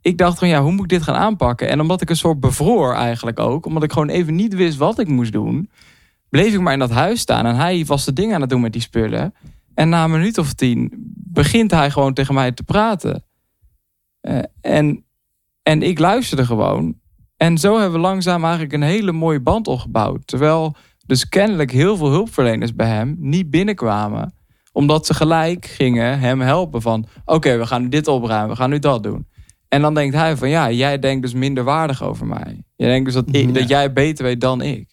[0.00, 1.68] ik dacht van, ja, hoe moet ik dit gaan aanpakken?
[1.68, 4.98] En omdat ik een soort bevroor eigenlijk ook, omdat ik gewoon even niet wist wat
[4.98, 5.70] ik moest doen
[6.32, 7.46] bleef ik maar in dat huis staan.
[7.46, 9.34] En hij was de dingen aan het doen met die spullen.
[9.74, 13.24] En na een minuut of tien begint hij gewoon tegen mij te praten.
[14.22, 15.04] Uh, en,
[15.62, 16.94] en ik luisterde gewoon.
[17.36, 20.26] En zo hebben we langzaam eigenlijk een hele mooie band opgebouwd.
[20.26, 20.74] Terwijl
[21.06, 24.34] Dus kennelijk heel veel hulpverleners bij hem niet binnenkwamen.
[24.72, 27.06] Omdat ze gelijk gingen hem helpen van...
[27.24, 29.26] oké, we gaan nu dit opruimen, we gaan nu dat doen.
[29.68, 32.64] En dan denkt hij van ja, jij denkt dus minder waardig over mij.
[32.76, 34.91] Je denkt dus dat, ik, dat jij beter weet dan ik.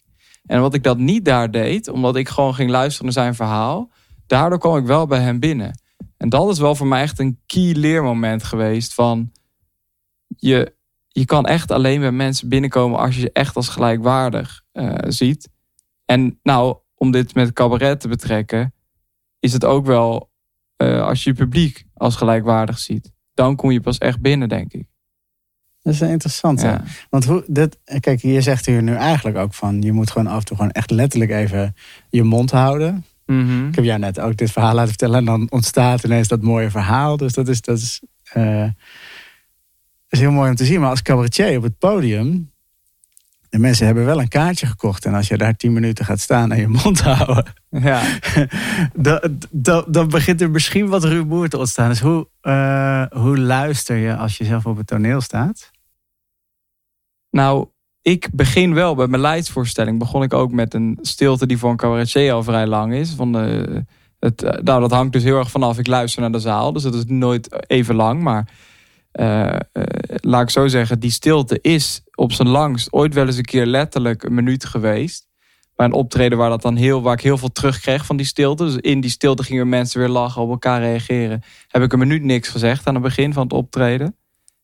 [0.50, 3.90] En wat ik dat niet daar deed, omdat ik gewoon ging luisteren naar zijn verhaal...
[4.26, 5.80] daardoor kwam ik wel bij hem binnen.
[6.16, 9.32] En dat is wel voor mij echt een key leermoment geweest van...
[10.26, 10.74] je,
[11.08, 15.48] je kan echt alleen bij mensen binnenkomen als je ze echt als gelijkwaardig uh, ziet.
[16.04, 18.74] En nou, om dit met cabaret te betrekken,
[19.38, 20.30] is het ook wel
[20.82, 23.12] uh, als je je publiek als gelijkwaardig ziet.
[23.34, 24.86] Dan kom je pas echt binnen, denk ik.
[25.82, 26.60] Dat is interessant.
[26.60, 26.82] Ja.
[27.10, 29.82] Want hoe, dit, kijk, je zegt hier nu eigenlijk ook van...
[29.82, 31.74] je moet gewoon af en toe gewoon echt letterlijk even
[32.08, 33.04] je mond houden.
[33.26, 33.68] Mm -hmm.
[33.68, 35.18] Ik heb jou net ook dit verhaal laten vertellen...
[35.18, 37.16] en dan ontstaat ineens dat mooie verhaal.
[37.16, 38.00] Dus dat is, dat is,
[38.36, 38.68] uh,
[40.08, 40.80] is heel mooi om te zien.
[40.80, 42.50] Maar als cabaretier op het podium
[43.50, 45.04] de mensen hebben wel een kaartje gekocht.
[45.04, 47.44] En als je daar tien minuten gaat staan en je mond houden.
[47.70, 48.02] Ja.
[48.94, 51.88] dan, dan, dan, begint er misschien wat rumoer te ontstaan.
[51.88, 55.70] Dus hoe, uh, hoe luister je als je zelf op het toneel staat?
[57.30, 57.68] Nou,
[58.02, 59.98] ik begin wel bij mijn leidsvoorstelling.
[59.98, 63.10] Begon ik ook met een stilte die voor een cabaretier al vrij lang is.
[63.10, 63.84] Van de,
[64.18, 65.78] het, nou, dat hangt dus heel erg vanaf.
[65.78, 66.72] Ik luister naar de zaal.
[66.72, 68.22] Dus dat is nooit even lang.
[68.22, 68.48] Maar
[70.20, 73.66] laat ik zo zeggen, die stilte is op zijn langst ooit wel eens een keer
[73.66, 75.28] letterlijk een minuut geweest.
[75.76, 78.64] Bij een optreden waar, dat dan heel, waar ik heel veel terugkreeg van die stilte.
[78.64, 81.42] Dus in die stilte gingen mensen weer lachen, op elkaar reageren.
[81.68, 84.16] Heb ik een minuut niks gezegd aan het begin van het optreden.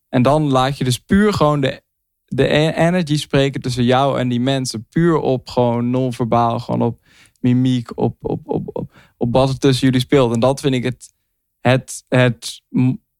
[0.08, 1.82] En dan laat je dus puur gewoon de,
[2.24, 4.86] de e-, energy spreken tussen jou en die mensen.
[4.90, 7.04] Puur op gewoon non-verbaal, gewoon op
[7.40, 10.34] mimiek, op, op, op, op, op wat er tussen jullie speelt.
[10.34, 11.12] En dat vind ik het,
[11.60, 12.62] het, het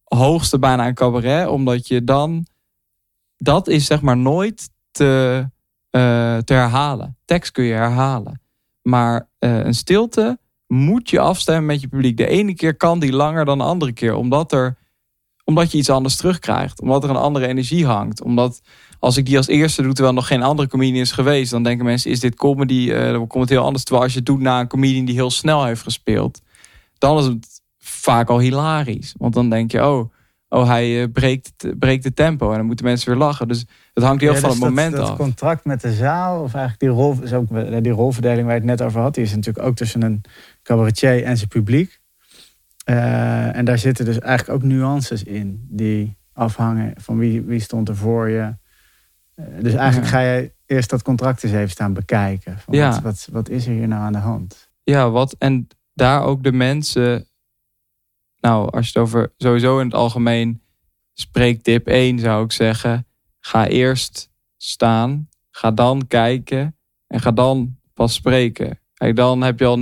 [0.07, 1.47] hoogste bijna een cabaret.
[1.47, 2.45] Omdat je dan...
[3.37, 5.43] Dat is zeg maar nooit te,
[5.91, 7.17] uh, te herhalen.
[7.25, 8.41] Tekst kun je herhalen.
[8.81, 12.17] Maar uh, een stilte moet je afstemmen met je publiek.
[12.17, 14.15] De ene keer kan die langer dan de andere keer.
[14.15, 14.77] Omdat, er,
[15.43, 16.81] omdat je iets anders terugkrijgt.
[16.81, 18.21] Omdat er een andere energie hangt.
[18.21, 18.61] Omdat
[18.99, 21.51] als ik die als eerste doe terwijl nog geen andere comedian is geweest.
[21.51, 22.73] Dan denken mensen is dit comedy.
[22.89, 23.83] Uh, dan komt het heel anders.
[23.83, 26.41] Terwijl als je het doet na een comedian die heel snel heeft gespeeld.
[26.97, 27.56] Dan is het
[28.11, 29.15] vaak al hilarisch.
[29.17, 30.11] Want dan denk je, oh,
[30.49, 32.51] oh hij uh, breekt, breekt de tempo.
[32.51, 33.47] En dan moeten mensen weer lachen.
[33.47, 35.07] Dus het hangt heel ja, van dus het moment dat, af.
[35.07, 37.47] Dat contract met de zaal, of eigenlijk die, rol, is ook,
[37.83, 39.15] die rolverdeling waar je het net over had...
[39.15, 40.21] die is natuurlijk ook tussen een
[40.63, 41.99] cabaretier en zijn publiek.
[42.89, 45.65] Uh, en daar zitten dus eigenlijk ook nuances in...
[45.69, 48.55] die afhangen van wie, wie stond er voor je.
[49.35, 50.17] Uh, dus eigenlijk ja.
[50.17, 52.59] ga je eerst dat contract eens even staan bekijken.
[52.59, 52.89] Van ja.
[52.89, 54.69] wat, wat, wat is er hier nou aan de hand?
[54.83, 57.27] Ja, wat en daar ook de mensen
[58.47, 60.61] nou, als je het over sowieso in het algemeen
[61.13, 63.07] spreekt, tip 1 zou ik zeggen.
[63.39, 66.75] Ga eerst staan, ga dan kijken
[67.07, 68.79] en ga dan pas spreken.
[68.93, 69.81] Kijk, dan heb je al 90%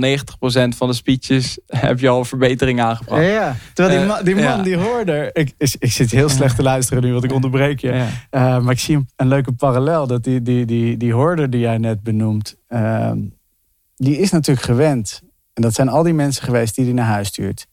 [0.76, 3.22] van de speeches heb je al verbetering aangebracht.
[3.22, 3.56] Ja, ja.
[3.74, 5.30] terwijl die, man, die, man, die hoorde...
[5.32, 7.88] Ik, ik zit heel slecht te luisteren nu, want ik onderbreek je.
[7.88, 10.06] Uh, maar ik zie een leuke parallel.
[10.06, 12.56] Dat die, die, die, die hoorder die jij net benoemt...
[12.68, 13.12] Uh,
[13.96, 15.22] die is natuurlijk gewend.
[15.52, 17.66] En dat zijn al die mensen geweest die hij naar huis stuurt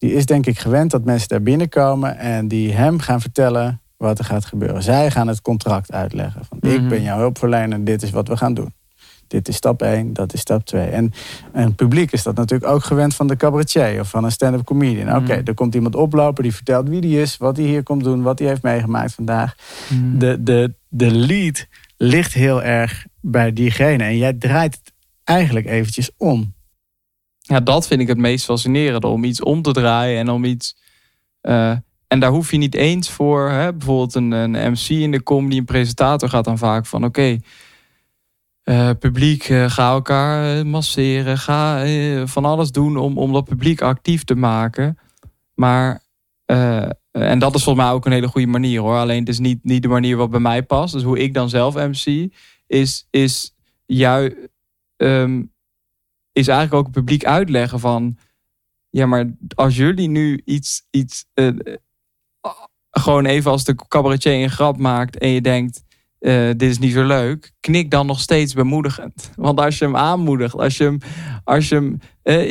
[0.00, 4.18] die is denk ik gewend dat mensen daar binnenkomen en die hem gaan vertellen wat
[4.18, 4.82] er gaat gebeuren.
[4.82, 6.44] Zij gaan het contract uitleggen.
[6.44, 6.88] Van, Ik mhm.
[6.88, 8.74] ben jouw hulpverlener, dit is wat we gaan doen.
[9.26, 10.86] Dit is stap 1, dat is stap 2.
[10.86, 11.12] En,
[11.52, 15.08] en publiek is dat natuurlijk ook gewend van de cabaretier of van een stand-up comedian.
[15.08, 15.46] Oké, okay, mhm.
[15.46, 18.38] er komt iemand oplopen die vertelt wie die is, wat hij hier komt doen, wat
[18.38, 19.54] hij heeft meegemaakt vandaag.
[19.88, 20.18] Mhm.
[20.18, 24.04] De, de, de lead ligt heel erg bij diegene.
[24.04, 24.92] En jij draait het
[25.24, 26.54] eigenlijk eventjes om
[27.50, 29.06] ja, dat vind ik het meest fascinerende.
[29.06, 30.76] Om iets om te draaien en om iets.
[31.42, 33.50] Uh, en daar hoef je niet eens voor.
[33.50, 33.74] Hè?
[33.74, 37.38] Bijvoorbeeld een, een MC in de comedy, een presentator gaat dan vaak van: oké,
[38.64, 41.86] uh, publiek, uh, ga elkaar masseren, ga
[42.26, 44.98] van alles doen om, om dat publiek actief te maken.
[45.54, 46.02] Maar,
[47.10, 48.96] en dat is volgens mij ook een hele goede manier hoor.
[48.96, 50.92] Alleen het is niet, niet de manier wat bij mij past.
[50.92, 52.32] Dus hoe ik dan zelf MC,
[52.66, 53.54] is, is
[53.86, 54.34] juist.
[54.96, 55.52] Um,
[56.32, 58.16] is eigenlijk ook het publiek uitleggen van...
[58.90, 60.86] Ja, maar als jullie nu iets...
[60.90, 61.50] iets uh,
[62.90, 65.82] gewoon even als de cabaretier een grap maakt en je denkt...
[66.20, 69.32] Uh, dit is niet zo leuk, knik dan nog steeds bemoedigend.
[69.36, 70.98] Want als je hem aanmoedigt, als je hem.
[71.44, 71.98] Als je hem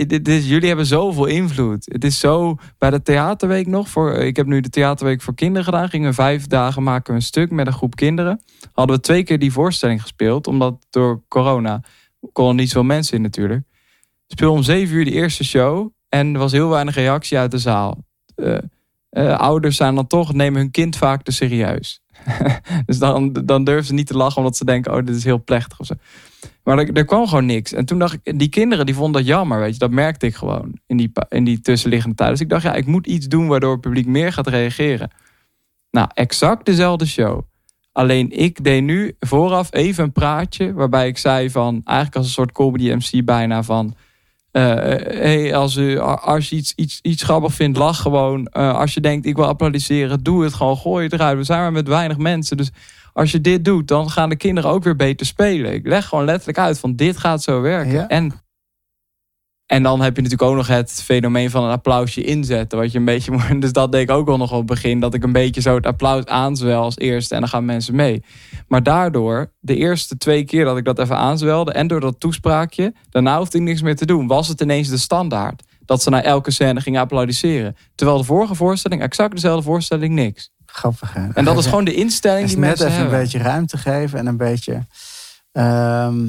[0.08, 1.86] dit, jullie hebben zoveel invloed.
[1.92, 2.56] Het is zo.
[2.78, 3.90] Bij de theaterweek nog.
[3.90, 5.90] Voor, ik heb nu de theaterweek voor kinderen gedaan.
[5.90, 8.42] Gingen we vijf dagen maken een stuk met een groep kinderen.
[8.74, 11.82] Hadden we twee keer die voorstelling gespeeld, omdat door corona
[12.32, 13.64] konden niet zoveel mensen in natuurlijk.
[14.28, 15.90] Speel om zeven uur de eerste show.
[16.10, 18.06] En er was heel weinig reactie uit de zaal.
[18.36, 18.58] Uh,
[19.12, 22.02] uh, ouders zijn dan toch, nemen hun kind vaak te serieus.
[22.86, 25.44] dus dan, dan durven ze niet te lachen omdat ze denken, oh dit is heel
[25.44, 25.94] plechtig of zo.
[26.64, 27.74] Maar er, er kwam gewoon niks.
[27.74, 29.80] En toen dacht ik, die kinderen die vonden dat jammer, weet je.
[29.80, 32.30] Dat merkte ik gewoon in die, in die tussenliggende tijd.
[32.30, 35.12] Dus ik dacht, ja, ik moet iets doen waardoor het publiek meer gaat reageren.
[35.92, 37.42] Nou, exact dezelfde show.
[38.00, 42.32] Alleen ik deed nu vooraf even een praatje waarbij ik zei van, eigenlijk als een
[42.32, 43.96] soort comedy MC bijna van,
[44.52, 48.46] eh, hey, als, u, als je iets, iets, iets grappig vindt, lach gewoon.
[48.46, 51.38] Eh, als je denkt, ik wil applaudisseren, doe het gewoon, gooi het eruit.
[51.38, 52.72] We zijn maar met weinig mensen, dus
[53.14, 55.74] als je dit doet, dan gaan de kinderen ook weer beter spelen.
[55.74, 57.94] Ik leg gewoon letterlijk uit van, dit gaat zo werken.
[57.94, 58.08] Ja.
[58.08, 58.32] En,
[59.70, 62.78] en dan heb je natuurlijk ook nog het fenomeen van een applausje inzetten.
[62.78, 63.62] Wat je een beetje moet.
[63.62, 65.00] Dus dat deed ik ook wel nog op het begin.
[65.00, 67.34] Dat ik een beetje zo het applaus aanzwel als eerste.
[67.34, 68.24] En dan gaan mensen mee.
[68.68, 71.72] Maar daardoor, de eerste twee keer dat ik dat even aanzwelde.
[71.72, 72.94] En door dat toespraakje.
[73.10, 74.28] Daarna hoefde ik niks meer te doen.
[74.28, 75.64] Was het ineens de standaard.
[75.86, 77.76] Dat ze naar elke scène gingen applaudisseren.
[77.96, 80.52] Terwijl de vorige voorstelling, exact dezelfde voorstelling, niks.
[80.66, 81.14] Grappig.
[81.14, 81.28] Hè?
[81.34, 83.18] En dat is gewoon de instelling die net mensen even hebben.
[83.18, 84.86] een beetje ruimte geven en een beetje.
[85.52, 86.28] ehm,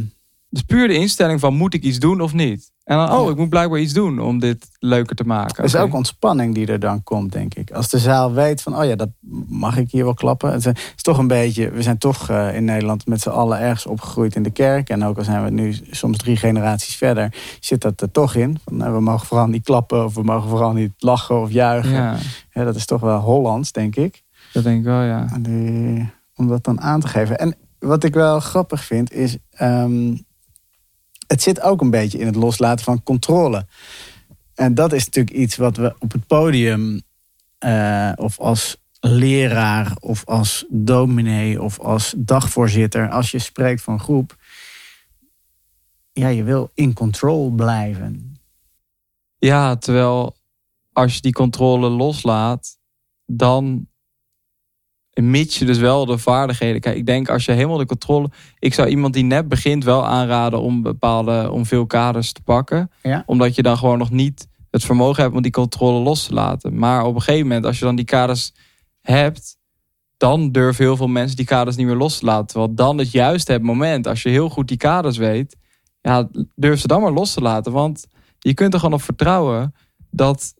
[0.49, 2.71] Dus puur de instelling van moet ik iets doen of niet?
[2.91, 5.57] En dan, oh, ik moet blijkbaar iets doen om dit leuker te maken.
[5.59, 7.71] Er is ook ontspanning die er dan komt, denk ik.
[7.71, 9.09] Als de zaal weet van, oh ja, dat
[9.49, 10.53] mag ik hier wel klappen.
[10.53, 13.87] Het is toch een beetje, we zijn toch eh, in Nederland met z'n allen ergens
[13.87, 14.89] opgegroeid in de kerk.
[14.89, 18.59] En ook al zijn we nu soms drie generaties verder, zit dat er toch in.
[18.65, 21.93] Van, nou, we mogen vooral niet klappen of we mogen vooral niet lachen of juichen.
[21.93, 22.17] Ja,
[22.53, 24.23] Ja, dat is toch wel Hollands, denk ik.
[24.53, 25.27] dat denk ik wel, ja.
[25.41, 27.39] Die- om dat dan aan te geven.
[27.39, 29.37] En wat ik wel grappig vind is.
[29.51, 30.15] ehm,
[31.31, 33.67] het zit ook een beetje in het loslaten van controle.
[34.55, 37.03] En dat is natuurlijk iets wat we op het podium.
[37.59, 43.09] eh, of als leraar of als dominee of als dagvoorzitter.
[43.11, 44.37] als je spreekt van groep.
[46.13, 48.39] ja, je wil in control blijven.
[49.39, 50.37] Ja, terwijl
[50.93, 52.79] als je die controle loslaat,
[53.27, 53.89] dan
[55.15, 56.81] mits je dus wel de vaardigheden.
[56.81, 58.31] Kijk, ik denk als je helemaal de controle.
[58.59, 62.91] Ik zou iemand die net begint wel aanraden om bepaalde, om veel kaders te pakken.
[63.03, 63.23] Ja.
[63.27, 66.79] Omdat je dan gewoon nog niet het vermogen hebt om die controle los te laten.
[66.79, 68.53] Maar op een gegeven moment, als je dan die kaders
[69.01, 69.59] hebt,
[70.17, 72.47] dan durven heel veel mensen die kaders niet meer los te laten.
[72.47, 75.57] Terwijl dan is juist het moment, als je heel goed die kaders weet,
[76.01, 77.73] ja, durf ze dan maar los te laten.
[77.73, 78.07] Want
[78.39, 79.75] je kunt er gewoon op vertrouwen
[80.11, 80.55] dat,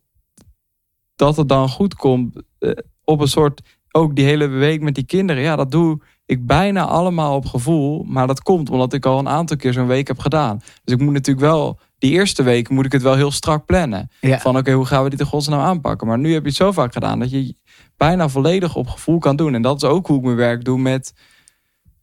[1.15, 2.41] dat het dan goed komt.
[2.59, 2.71] eh,
[3.03, 3.61] op een soort,
[3.91, 5.41] ook die hele week met die kinderen.
[5.43, 8.03] Ja, dat doe ik bijna allemaal op gevoel.
[8.03, 10.57] Maar dat komt omdat ik al een aantal keer zo'n week heb gedaan.
[10.83, 14.09] Dus ik moet natuurlijk wel, die eerste week moet ik het wel heel strak plannen.
[14.19, 14.39] Ja.
[14.39, 16.07] Van oké, hoe gaan we dit in godsnaam aanpakken?
[16.07, 17.55] Maar nu heb je het zo vaak gedaan dat je
[17.97, 19.53] bijna volledig op gevoel kan doen.
[19.53, 21.13] En dat is ook hoe ik mijn werk doe met...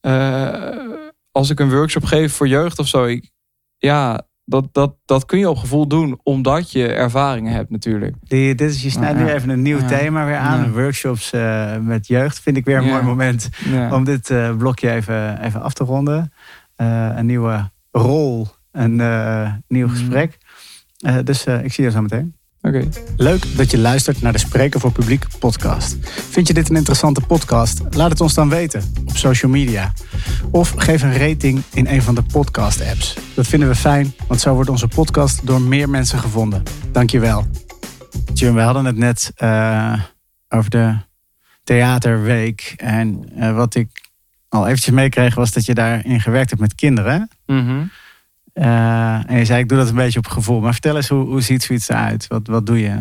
[0.01, 0.77] eh,
[1.33, 3.05] als ik een workshop geef voor jeugd of zo.
[3.05, 3.31] Ik,
[3.79, 8.15] ja, dat, dat, dat kun je op gevoel doen omdat je ervaringen hebt natuurlijk.
[8.23, 9.25] Die, dit is, je snijdt Ja.
[9.25, 9.87] nu even een nieuw Ja.
[9.87, 10.63] thema weer aan.
[10.65, 10.71] Ja.
[10.71, 12.41] Workshops eh, met jeugd.
[12.41, 12.91] Vind ik weer een Ja.
[12.93, 13.95] mooi moment Ja.
[13.95, 16.33] om dit eh, blokje even, even af te ronden.
[16.77, 19.97] Eh, een nieuwe rol, een eh, nieuw Mhm.
[19.97, 20.39] gesprek.
[20.99, 22.35] Eh, dus eh, ik zie je zo meteen.
[23.17, 25.97] Leuk dat je luistert naar de Spreken voor Publiek podcast.
[26.31, 27.81] Vind je dit een interessante podcast?
[27.91, 29.93] Laat het ons dan weten op social media.
[30.51, 33.17] Of geef een rating in een van de podcast apps.
[33.35, 36.63] Dat vinden we fijn, want zo wordt onze podcast door meer mensen gevonden.
[36.93, 37.47] Dankjewel.
[38.35, 40.01] Jim, we hadden het net eh,
[40.49, 40.97] over de
[41.65, 42.75] theaterweek.
[42.77, 44.11] En eh, wat ik
[44.49, 47.29] al eventjes meekreeg was dat je daarin gewerkt hebt met kinderen.
[47.47, 47.81] Mhm.
[47.81, 47.87] Eh,
[48.61, 50.61] en je zei, ik doe dat een beetje op gevoel.
[50.61, 52.27] Maar vertel eens, hoe, hoe ziet zoiets eruit?
[52.27, 52.99] Wat, wat doe je?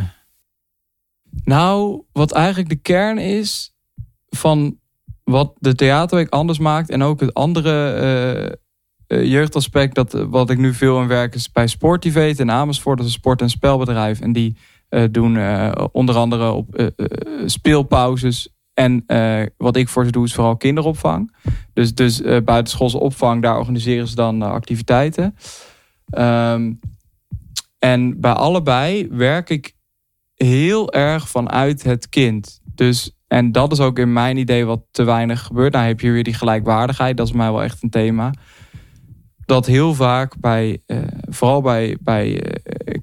[1.43, 3.75] Nou, wat eigenlijk de kern is
[4.29, 4.77] van
[5.23, 8.45] wat de theaterweek anders maakt en ook het andere eh,
[9.07, 12.97] eh, jeugdaspect dat eh, wat ik nu veel aan werk is bij Sportivate in Amersfoort,
[12.97, 14.57] dat is een sport- en spelbedrijf en die
[14.89, 20.11] eh, doen eh, onder andere op eh, eh, speelpauzes en eh, wat ik voor ze
[20.11, 21.35] doe is vooral kinderopvang.
[21.73, 25.35] Dus, dus eh, buitenschoolse opvang, daar organiseren ze dan eh, activiteiten.
[26.09, 26.73] Ehm,
[27.79, 29.75] en bij allebei werk ik
[30.33, 32.59] heel erg vanuit het kind.
[32.75, 35.73] Dus, en dat is ook in mijn idee wat te weinig gebeurt.
[35.73, 38.33] Nou heb je weer die gelijkwaardigheid, dat is mij wel echt een thema.
[39.45, 40.81] Dat heel vaak bij,
[41.29, 42.41] vooral bij, bij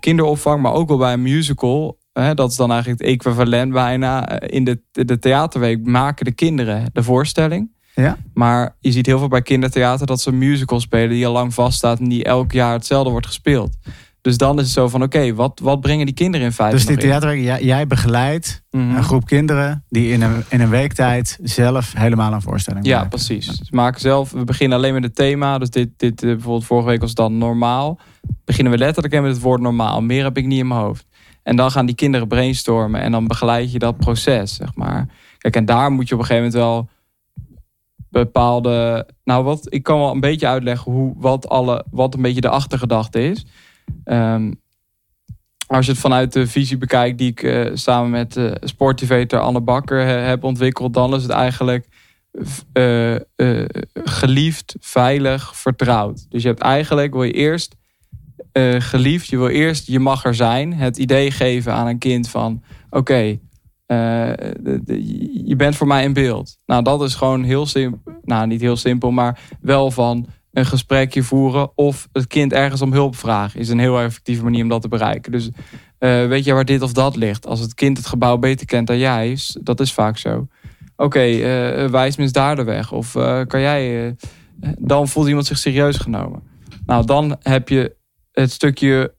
[0.01, 4.29] kinderopvang, maar ook wel bij een musical, hè, dat is dan eigenlijk het equivalent bijna.
[4.29, 7.73] eh, in de, de theaterweek maken de kinderen de voorstelling.
[7.95, 8.17] Ja.
[8.35, 11.55] Maar je ziet heel veel bij kindertheater dat ze een musical spelen die al lang
[11.55, 13.77] vaststaat en die elk jaar hetzelfde wordt gespeeld.
[14.21, 16.87] Dus dan is het zo van, oké, wat, wat brengen die kinderen in feite Dus
[16.87, 18.95] die theaterweek, jij, jij begeleidt Mhm.
[18.97, 22.95] een groep kinderen die in een, in een week tijd zelf helemaal een voorstelling Ja,
[22.95, 23.09] maken.
[23.11, 23.47] precies.
[23.47, 25.59] Dus we maken zelf, we beginnen alleen met het thema.
[25.59, 27.99] Dus dit, dit eh, bijvoorbeeld vorige week was dan normaal.
[28.45, 30.03] Beginnen we letterlijk met het woord normaal.
[30.03, 31.07] Meer heb ik niet in mijn hoofd.
[31.45, 35.09] En dan gaan die kinderen brainstormen en dan begeleid je dat proces, zeg maar.
[35.39, 36.89] Kijk, en daar moet je op een gegeven moment wel
[38.11, 39.07] bepaalde.
[39.25, 42.49] Nou, wat ik kan wel een beetje uitleggen hoe wat alle wat een beetje de
[42.49, 43.47] achtergedachte is.
[44.05, 44.53] Ehm,
[45.67, 49.61] als je het vanuit de visie bekijkt die ik uh, samen met uh, sporttivator Anne
[49.61, 51.87] Bakker heb ontwikkeld, dan is het eigenlijk
[54.05, 56.27] geliefd, veilig, vertrouwd.
[56.29, 57.77] Dus je hebt eigenlijk, wil je eerst
[58.79, 60.75] geliefd, je wil eerst, je mag er zijn.
[60.75, 63.39] Het idee geven aan een kind van, oké,
[65.45, 66.57] je bent voor mij in beeld.
[66.67, 71.23] Nou, dat is gewoon heel simpel, nou niet heel simpel, maar wel van een gesprekje
[71.23, 73.61] voeren of het kind ergens om hulp vragen.
[73.61, 75.33] Is een heel effectieve manier om dat te bereiken.
[75.33, 77.47] Dus uh, weet je waar dit of dat ligt?
[77.47, 80.47] Als het kind het gebouw beter kent dan jij, is, dat is vaak zo.
[80.97, 82.93] Oké, okay, wijs me daar de weg.
[82.93, 83.13] Of
[83.47, 84.17] kan jij...
[84.79, 86.43] dan voelt iemand zich serieus genomen.
[86.87, 87.97] Nou, dan heb je
[88.35, 89.15] het stukje...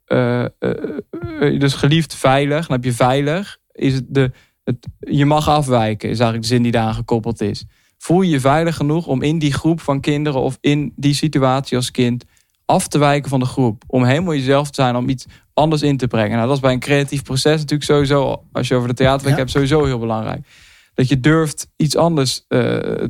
[1.60, 2.68] dus geliefd veilig.
[2.68, 3.58] Dan heb je veilig.
[3.72, 4.32] Is het de,
[4.64, 7.66] het, je mag afwijken, is eigenlijk de zin die daar gekoppeld is
[7.98, 11.78] voel je je veilig genoeg om in die groep van kinderen of in die situatie
[11.78, 12.26] als kind
[12.66, 13.84] af te wijken van de groep.
[13.88, 16.36] Om helemaal jezelf te zijn, om iets anders in te brengen.
[16.36, 19.52] Nou, dat is bij een creatief proces natuurlijk sowieso, als je over de theaterwerk hebt,
[19.52, 20.48] sowieso heel belangrijk.
[20.94, 22.60] Dat je durft iets anders uh,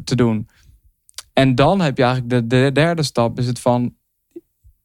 [0.03, 0.49] te doen.
[1.33, 3.94] En dan heb je eigenlijk de, de derde stap, is het van,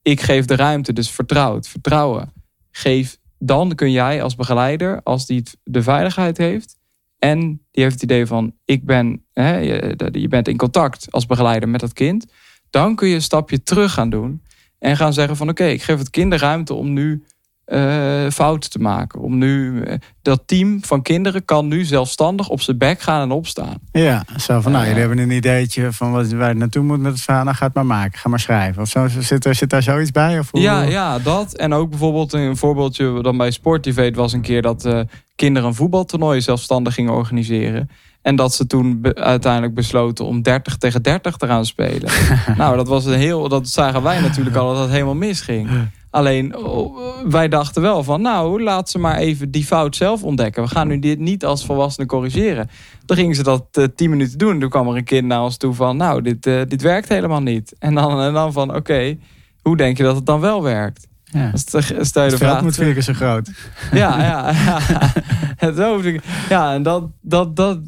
[0.01, 2.33] ik geef de ruimte, dus vertrouwd, vertrouwen.
[2.71, 6.79] Geef, dan kun jij als begeleider, als die de veiligheid heeft,
[7.21, 7.39] en
[7.71, 11.79] die heeft het idee van, ik ben, hè, je, bent in contact als begeleider met
[11.79, 12.25] dat kind.
[12.69, 14.43] Dan kun je een stapje terug gaan doen.
[14.79, 17.23] En gaan zeggen van, oké, ik geef het kind de ruimte om nu
[17.67, 19.19] uh, fouten te maken.
[19.19, 23.31] Om nu, uh, dat team van kinderen kan nu zelfstandig op zijn bek gaan en
[23.31, 23.77] opstaan.
[23.91, 27.11] Ja, zo van, nou, jullie hebben een ideetje van wat, waar je naartoe moet met
[27.11, 27.43] het verhaal.
[27.43, 28.81] Nou, ga het maar maken, ga maar schrijven.
[28.81, 30.39] Of zo, zit, er, zit daar zoiets bij?
[30.39, 30.61] Of hoe?
[30.61, 31.53] Ja, ja, dat.
[31.53, 36.41] En ook bijvoorbeeld een voorbeeldje dan bij Sportivate was een keer dat kinderen een voetbaltoernooi
[36.41, 37.89] zelfstandig gingen organiseren.
[38.21, 42.11] En dat ze toen uiteindelijk besloten om 30 tegen 30 te gaan spelen.
[42.57, 43.49] nou, dat was een heel.
[43.49, 45.69] Dat zagen wij natuurlijk al dat het helemaal misging.
[46.09, 50.63] Alleen oh, wij dachten wel van, nou, laat ze maar even die fout zelf ontdekken.
[50.63, 52.69] We gaan nu dit niet als volwassenen corrigeren.
[53.05, 54.59] Toen gingen ze dat uh, tien minuten doen.
[54.59, 57.41] Toen kwam er een kind naar ons toe van, nou, dit, uh, dit werkt helemaal
[57.41, 57.75] niet.
[57.79, 59.17] En dan, en dan van, oké,
[59.61, 61.07] hoe denk je dat het dan wel werkt?
[61.31, 61.51] Ja.
[61.55, 62.61] Stel je de vraag.
[62.61, 63.49] moet vier keer zo groot.
[63.91, 65.73] Ja, ja, ja.
[65.75, 66.01] Zo,
[66.49, 67.79] ja en dat, dat, dat,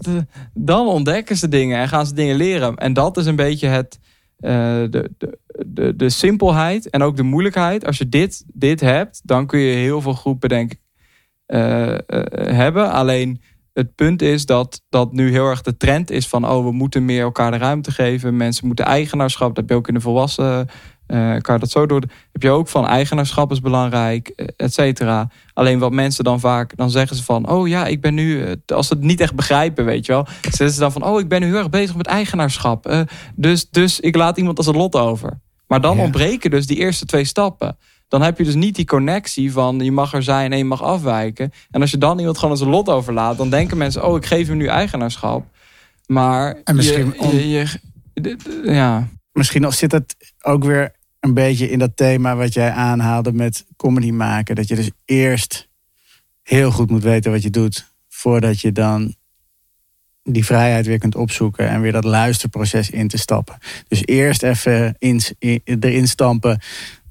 [0.53, 2.75] dan ontdekken ze dingen en gaan ze dingen leren.
[2.75, 3.99] En dat is een beetje het,
[4.39, 7.85] uh, de, de, de, de simpelheid en ook de moeilijkheid.
[7.85, 10.79] Als je dit, dit hebt, dan kun je heel veel groepen denk ik
[11.47, 11.97] uh, uh,
[12.31, 12.91] hebben.
[12.91, 13.41] Alleen
[13.73, 16.49] het punt is dat dat nu heel erg de trend is van...
[16.49, 18.37] oh, we moeten meer elkaar de ruimte geven.
[18.37, 19.47] Mensen moeten eigenaarschap.
[19.47, 20.67] Dat heb je ook in de volwassen
[21.07, 22.01] uh, kan dat zo door.
[22.31, 25.29] Heb je ook van eigenaarschap is belangrijk, et cetera.
[25.53, 28.87] Alleen wat mensen dan vaak, dan zeggen ze van, oh ja, ik ben nu, als
[28.87, 31.41] ze het niet echt begrijpen, weet je wel, zeggen ze dan van, oh, ik ben
[31.41, 33.05] nu heel erg bezig met eigenaarschap.
[33.35, 35.39] Dus, dus ik laat iemand als een lot over.
[35.67, 37.77] Maar dan ontbreken dus die eerste twee stappen.
[38.07, 40.81] Dan heb je dus niet die connectie van je mag er zijn en je mag
[40.81, 41.51] afwijken.
[41.71, 44.25] En als je dan iemand gewoon als een lot overlaat, dan denken mensen, oh, ik
[44.25, 45.45] geef hem nu eigenaarschap.
[46.05, 47.49] Maar en misschien je,
[48.13, 49.07] je, ja.
[49.33, 54.11] Misschien zit het ook weer een beetje in dat thema wat jij aanhaalde met comedy
[54.11, 54.55] maken.
[54.55, 55.69] Dat je dus eerst
[56.43, 57.93] heel goed moet weten wat je doet.
[58.09, 59.15] Voordat je dan
[60.23, 63.57] die vrijheid weer kunt opzoeken en weer dat luisterproces in te stappen.
[63.87, 65.21] Dus eerst even in,
[65.63, 66.59] erin stampen,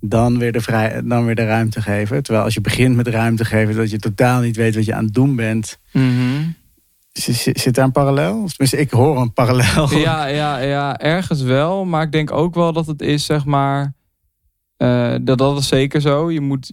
[0.01, 2.23] dan weer, de vrij, dan weer de ruimte geven.
[2.23, 5.05] Terwijl als je begint met ruimte geven, dat je totaal niet weet wat je aan
[5.05, 5.79] het doen bent.
[5.93, 6.61] Mm
[7.13, 8.33] Zit daar een parallel?
[8.33, 9.91] Tenminste, ik hoor een parallel.
[9.99, 11.85] Ja, ja, ja, ergens wel.
[11.85, 13.95] Maar ik denk ook wel dat het is, zeg maar...
[14.79, 16.31] Uh, dat, dat is zeker zo.
[16.31, 16.73] Je, moet,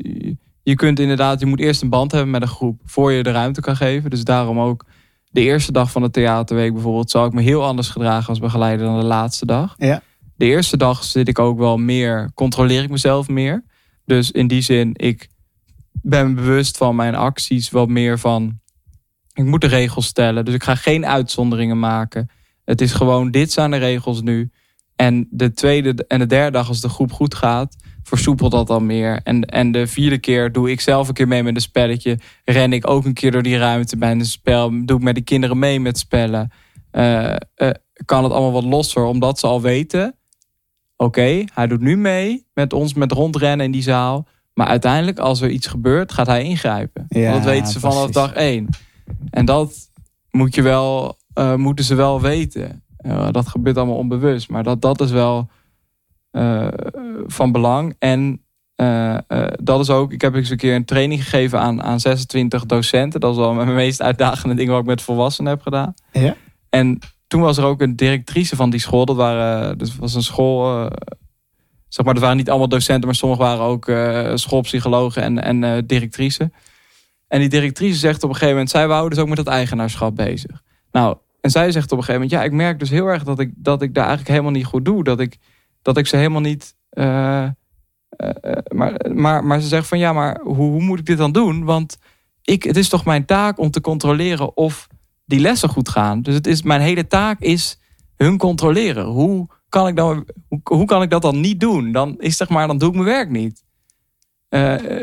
[0.64, 2.82] je kunt inderdaad, je moet eerst een band hebben met een groep...
[2.86, 4.10] voor je de ruimte kan geven.
[4.10, 4.86] Dus daarom ook
[5.30, 7.10] de eerste dag van de theaterweek bijvoorbeeld...
[7.10, 9.76] zal ik me heel anders gedragen als begeleider dan de laatste dag.
[9.78, 10.02] Ja.
[10.36, 12.32] De eerste dag zit ik ook wel meer...
[12.34, 13.64] controleer ik mezelf meer.
[14.06, 15.30] Dus in die zin, ik
[16.02, 17.70] ben bewust van mijn acties...
[17.70, 18.59] wat meer van
[19.40, 20.46] ik moet de regels stellen.
[20.46, 22.30] Dus ik ga geen uitzonderingen maken.
[22.66, 24.52] Het is gewoon, dit zijn de regels nu.
[24.96, 28.86] En de tweede en de derde dag, als de groep goed gaat, versoepelt dat dan
[28.86, 29.20] meer.
[29.24, 32.20] En, en de vierde keer doe ik zelf een keer mee met een spelletje.
[32.46, 34.86] Ren ik ook een keer door die ruimte bij een spel.
[34.86, 36.52] Doe ik met de kinderen mee met spellen.
[36.92, 37.36] Uh,
[38.06, 40.16] kan het allemaal wat losser, omdat ze al weten.
[40.98, 44.28] Oké, hij doet nu mee met ons met rondrennen in die zaal.
[44.54, 47.06] Maar uiteindelijk, als er iets gebeurt, gaat hij ingrijpen.
[47.10, 48.70] Ja, dat weten ze vanaf dag één.
[49.30, 49.90] En dat
[50.32, 52.84] moet je wel, uh, moeten ze wel weten.
[53.06, 54.50] Uh, dat gebeurt allemaal onbewust.
[54.50, 55.50] Maar dat, dat is wel
[56.32, 56.68] uh,
[57.28, 57.96] van belang.
[58.00, 58.44] En
[59.62, 63.20] dat is ook, ik heb eens een keer een training gegeven aan, aan 26 docenten.
[63.20, 65.94] Dat is wel mijn meest uitdagende ding wat ik met volwassenen heb gedaan.
[66.12, 66.36] Ja?
[66.70, 69.06] En toen was er ook een directrice van die school.
[69.06, 70.90] Dat waren, dus was een school.
[71.88, 75.64] Zeg maar, dat waren niet allemaal docenten, maar sommigen waren ook uh, schoolpsychologen en, en
[75.64, 76.52] uh, directrice.
[77.30, 80.16] En die directrice zegt op een gegeven moment, zij wouden dus ook met dat eigenaarschap
[80.16, 80.64] bezig.
[80.92, 83.40] Nou, en zij zegt op een gegeven moment, ja, ik merk dus heel erg dat
[83.40, 85.04] ik, dat ik daar eigenlijk helemaal niet goed doe.
[85.04, 85.38] Dat ik,
[85.82, 86.76] dat ik ze helemaal niet.
[88.74, 91.64] maar, maar, maar ze zegt van ja, maar hoe, hoe moet ik dit dan doen?
[91.64, 91.98] Want
[92.42, 94.88] ik, het is toch mijn taak om te controleren of
[95.26, 96.22] die lessen goed gaan.
[96.22, 97.80] Dus het is, mijn hele taak is
[98.16, 99.06] hun controleren.
[99.06, 100.28] Hoe kan ik, dan,
[100.64, 101.92] hoe, kan ik dat dan niet doen?
[101.92, 103.64] Dan, is zeg maar, dan doe ik mijn werk niet.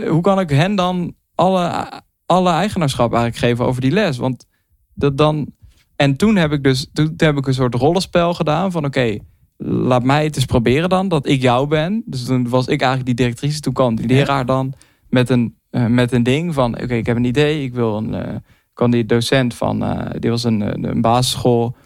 [0.08, 1.88] Hoe kan ik hen dan alle,
[2.26, 4.16] alle eigenaarschap eigenlijk geven over die les?
[4.16, 4.46] Want
[4.94, 5.54] dat dan.
[5.96, 9.18] En toen heb ik dus toen heb ik een soort rollenspel gedaan van oké,
[9.56, 12.02] laat mij het eens proberen dan dat ik jou ben.
[12.06, 13.60] Dus toen was ik eigenlijk die directrice.
[13.60, 14.72] Toen kwam die leraar dan
[15.08, 18.14] met een, uh, met een ding van oké, ik heb een idee, ik wil een.
[18.14, 18.34] Uh,
[18.72, 21.76] kwam die docent van, uh, die was een, een basisschool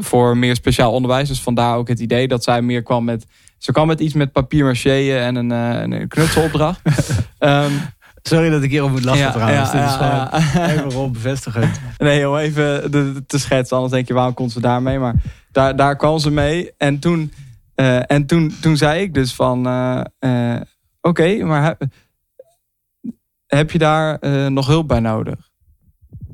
[0.00, 1.28] voor meer speciaal onderwijs.
[1.28, 3.26] Dus vandaar ook het idee dat zij meer kwam met,
[3.58, 6.80] ze kwam met iets met papier en een, een knutselopdracht.
[7.38, 7.72] um,
[8.26, 9.72] Sorry dat ik hierop moet lachen ja, trouwens.
[9.72, 11.70] Ja, Dit is gewoon even rond bevestigen.
[11.98, 13.76] Nee om even te schetsen.
[13.76, 14.98] Anders denk je, waarom komt ze daarmee?
[14.98, 15.14] Maar
[15.52, 16.72] daar, daar kwam ze mee.
[16.76, 17.32] En toen,
[17.76, 19.66] uh, en toen, toen zei ik dus van...
[19.66, 20.60] Uh, uh,
[21.00, 21.76] Oké, okay, maar
[23.46, 24.18] heb je daar
[24.52, 25.50] nog hulp bij nodig?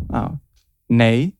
[0.06, 0.30] Nou,
[0.86, 1.38] nee.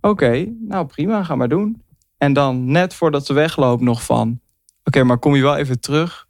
[0.00, 1.82] Oké, nou prima, ga maar doen.
[2.18, 4.40] En dan net voordat ze wegloopt nog van...
[4.84, 6.26] Oké, maar kom je wel even terug...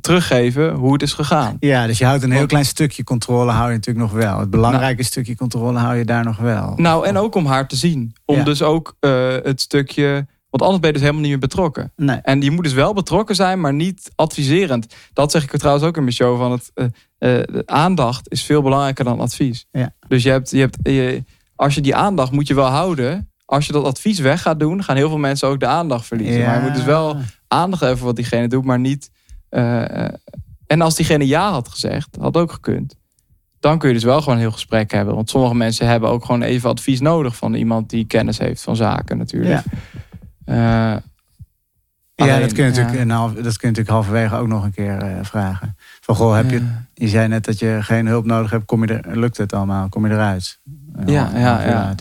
[0.00, 1.56] Teruggeven hoe het is gegaan.
[1.60, 4.38] Ja, dus je houdt een heel klein stukje controle hou je natuurlijk nog wel.
[4.38, 6.72] Het belangrijke nou, stukje controle hou je daar nog wel.
[6.76, 8.12] Nou, en ook om haar te zien.
[8.24, 8.44] Om ja.
[8.44, 11.92] dus ook uh, het stukje want anders ben je dus helemaal niet meer betrokken.
[11.96, 12.16] Nee.
[12.16, 14.94] En je moet dus wel betrokken zijn, maar niet adviserend.
[15.12, 16.38] Dat zeg ik er trouwens ook in mijn show.
[16.38, 16.86] Van het, uh,
[17.18, 19.66] uh, aandacht is veel belangrijker dan advies.
[19.70, 19.94] Ja.
[20.08, 21.24] Dus je hebt, je hebt, je,
[21.56, 23.30] als je die aandacht moet je wel houden.
[23.44, 26.38] Als je dat advies weg gaat doen, gaan heel veel mensen ook de aandacht verliezen.
[26.38, 26.46] Ja.
[26.46, 27.16] Maar je moet dus wel
[27.48, 29.10] aandacht hebben voor wat diegene doet, maar niet.
[29.50, 30.04] Uh,
[30.66, 32.96] en als diegene ja had gezegd, had ook gekund.
[33.60, 35.14] Dan kun je dus wel gewoon een heel gesprek hebben.
[35.14, 38.76] Want sommige mensen hebben ook gewoon even advies nodig van iemand die kennis heeft van
[38.76, 39.64] zaken natuurlijk.
[40.44, 40.94] Ja.
[40.94, 41.00] Uh,
[42.26, 45.18] ja, dat kun, je natuurlijk, dat kun je natuurlijk halverwege ook nog een keer uh,
[45.22, 45.76] vragen.
[46.00, 48.94] Van goh, heb je, je zei net dat je geen hulp nodig hebt, kom je
[48.94, 49.88] er, lukt het allemaal?
[49.88, 50.58] Kom je eruit?
[51.06, 51.94] Ja, ja, ja.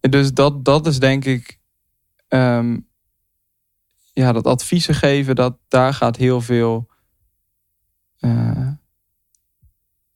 [0.00, 1.58] Dus dat, dat is denk ik,
[2.28, 2.86] um,
[4.22, 6.88] ja, dat adviezen geven, dat, daar gaat heel veel,
[8.20, 8.68] uh,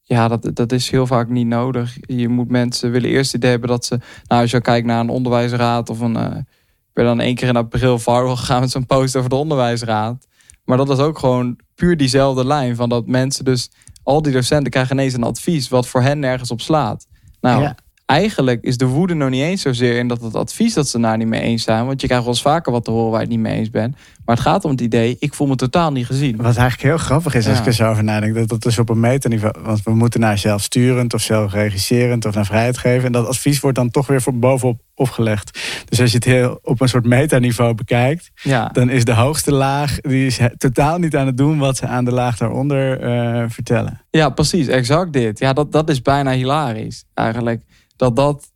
[0.03, 1.96] ja, dat, dat is heel vaak niet nodig.
[2.01, 5.01] Je moet mensen willen eerst het idee hebben dat ze, nou, als je kijkt naar
[5.01, 6.46] een onderwijsraad of een
[6.92, 10.26] ben dan één keer in april viral gegaan met zo'n post over de onderwijsraad.
[10.64, 12.76] Maar dat is ook gewoon puur diezelfde lijn.
[12.76, 13.70] Van dat mensen dus,
[14.03, 17.07] al die docenten krijgen ineens een advies wat voor hen nergens op slaat.
[17.40, 17.76] Nou, ja
[18.11, 21.17] eigenlijk is de woede nog niet eens zozeer in dat het advies dat ze daar
[21.17, 21.87] niet mee eens zijn.
[21.87, 23.71] Want je krijgt wel eens vaker wat te horen waar je het niet mee eens
[23.71, 23.97] bent.
[24.25, 26.37] Maar het gaat om het idee, ik voel me totaal niet gezien.
[26.37, 28.35] Wat eigenlijk heel grappig is als ik er zo over nadenk.
[28.35, 29.55] Dat dat dus op een meterniveau.
[29.63, 33.05] Want we moeten naar zelfsturend of zelfregisserend of naar vrijheid geven.
[33.05, 35.59] En dat advies wordt dan toch weer voor bovenop opgelegd.
[35.89, 38.31] Dus als je het heel op een soort metaniveau bekijkt.
[38.35, 38.69] Ja.
[38.73, 42.05] Dan is de hoogste laag, die is totaal niet aan het doen wat ze aan
[42.05, 44.01] de laag daaronder uh, vertellen.
[44.11, 44.67] Ja, precies.
[44.67, 45.39] Exact dit.
[45.39, 47.63] Ja, dat, dat is bijna hilarisch eigenlijk
[48.01, 48.53] dat dat,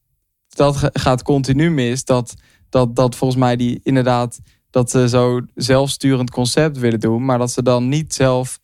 [0.49, 2.05] dat gaat continu mis.
[2.05, 2.35] Dat,
[2.69, 4.41] dat, dat volgens mij die inderdaad
[4.71, 8.59] dat ze zo zelfsturend concept willen doen, maar dat ze dan niet zelf.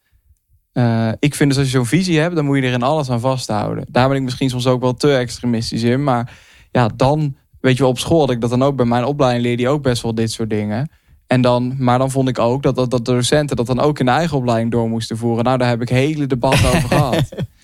[0.73, 3.11] Uh, ik vind dus als je zo'n visie hebt, dan moet je er in alles
[3.11, 3.85] aan vasthouden.
[3.91, 6.05] Daar ben ik misschien soms ook wel te extremistisch in.
[6.05, 6.39] Maar
[6.71, 9.45] ja, dan, weet je wel, op school had ik dat dan ook bij mijn opleiding
[9.45, 10.91] leerde die ook best wel dit soort dingen.
[11.27, 13.99] En dan, maar dan vond ik ook dat, dat, dat de docenten dat dan ook
[13.99, 15.45] in de eigen opleiding door moesten voeren.
[15.45, 17.29] Nou, daar heb ik hele debatten over gehad.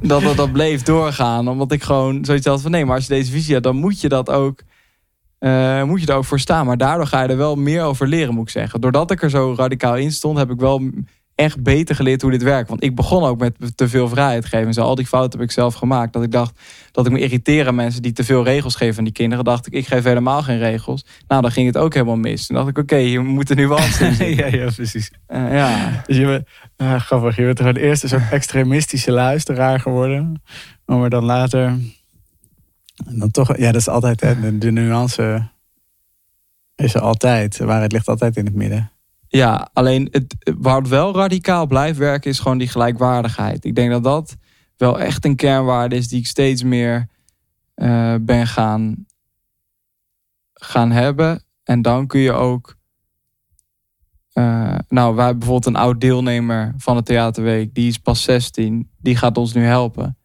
[0.00, 1.48] Dat, dat dat bleef doorgaan.
[1.48, 4.00] Omdat ik gewoon zoiets had van nee, maar als je deze visie hebt, dan moet
[4.00, 4.62] je dat ook.
[5.40, 6.66] Uh, moet je er ook voor staan.
[6.66, 8.80] Maar daardoor ga je er wel meer over leren, moet ik zeggen.
[8.80, 10.90] Doordat ik er zo radicaal in stond, heb ik wel
[11.36, 12.68] echt beter geleerd hoe dit werkt.
[12.68, 14.66] Want ik begon ook met te veel vrijheid geven.
[14.66, 16.12] En zo, al die fouten heb ik zelf gemaakt.
[16.12, 16.60] Dat ik dacht
[16.92, 19.44] dat ik me irriteerde aan mensen die te veel regels geven aan die kinderen.
[19.44, 21.04] Dacht ik, ik geef helemaal geen regels.
[21.28, 22.46] Nou, dan ging het ook helemaal mis.
[22.46, 23.78] Toen dacht ik, oké, okay, je moet er nu wel
[24.18, 25.10] ja, ja, precies.
[25.28, 26.02] Uh, ja.
[26.06, 30.42] Dus je bent, uh, grappig, je bent gewoon eerst een soort extremistische luisteraar geworden.
[30.84, 31.66] Maar dan later...
[33.06, 35.48] En dan toch, ja, dat is altijd de, de nuance
[36.76, 37.56] is er altijd.
[37.56, 38.90] De waarheid ligt altijd in het midden.
[39.28, 43.64] Ja, alleen het, waar het wel radicaal blijft werken is gewoon die gelijkwaardigheid.
[43.64, 44.36] Ik denk dat dat
[44.76, 47.08] wel echt een kernwaarde is die ik steeds meer
[47.76, 49.06] uh, ben gaan,
[50.52, 51.44] gaan hebben.
[51.64, 52.76] En dan kun je ook.
[54.34, 58.90] Uh, nou, wij hebben bijvoorbeeld een oud deelnemer van de Theaterweek, die is pas 16,
[59.00, 60.18] die gaat ons nu helpen.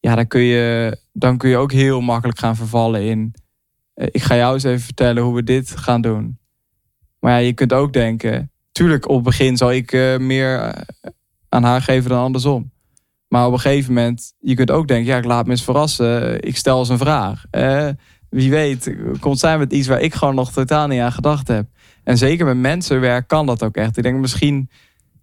[0.00, 0.96] Ja, dan kun je.
[1.12, 3.34] dan kun je ook heel makkelijk gaan vervallen in.
[3.94, 6.38] eh, Ik ga jou eens even vertellen hoe we dit gaan doen.
[7.20, 8.50] Maar ja, je kunt ook denken.
[8.72, 10.82] Tuurlijk, op het begin zal ik eh, meer eh,
[11.48, 12.70] aan haar geven dan andersom.
[13.28, 16.42] Maar op een gegeven moment, je kunt ook denken, ja, ik laat me eens verrassen.
[16.42, 17.44] Ik stel eens een vraag.
[17.50, 17.88] Eh,
[18.28, 21.66] wie weet, komt zij met iets waar ik gewoon nog totaal niet aan gedacht heb.
[22.04, 23.96] En zeker met mensenwerk kan dat ook echt.
[23.96, 24.70] Ik denk misschien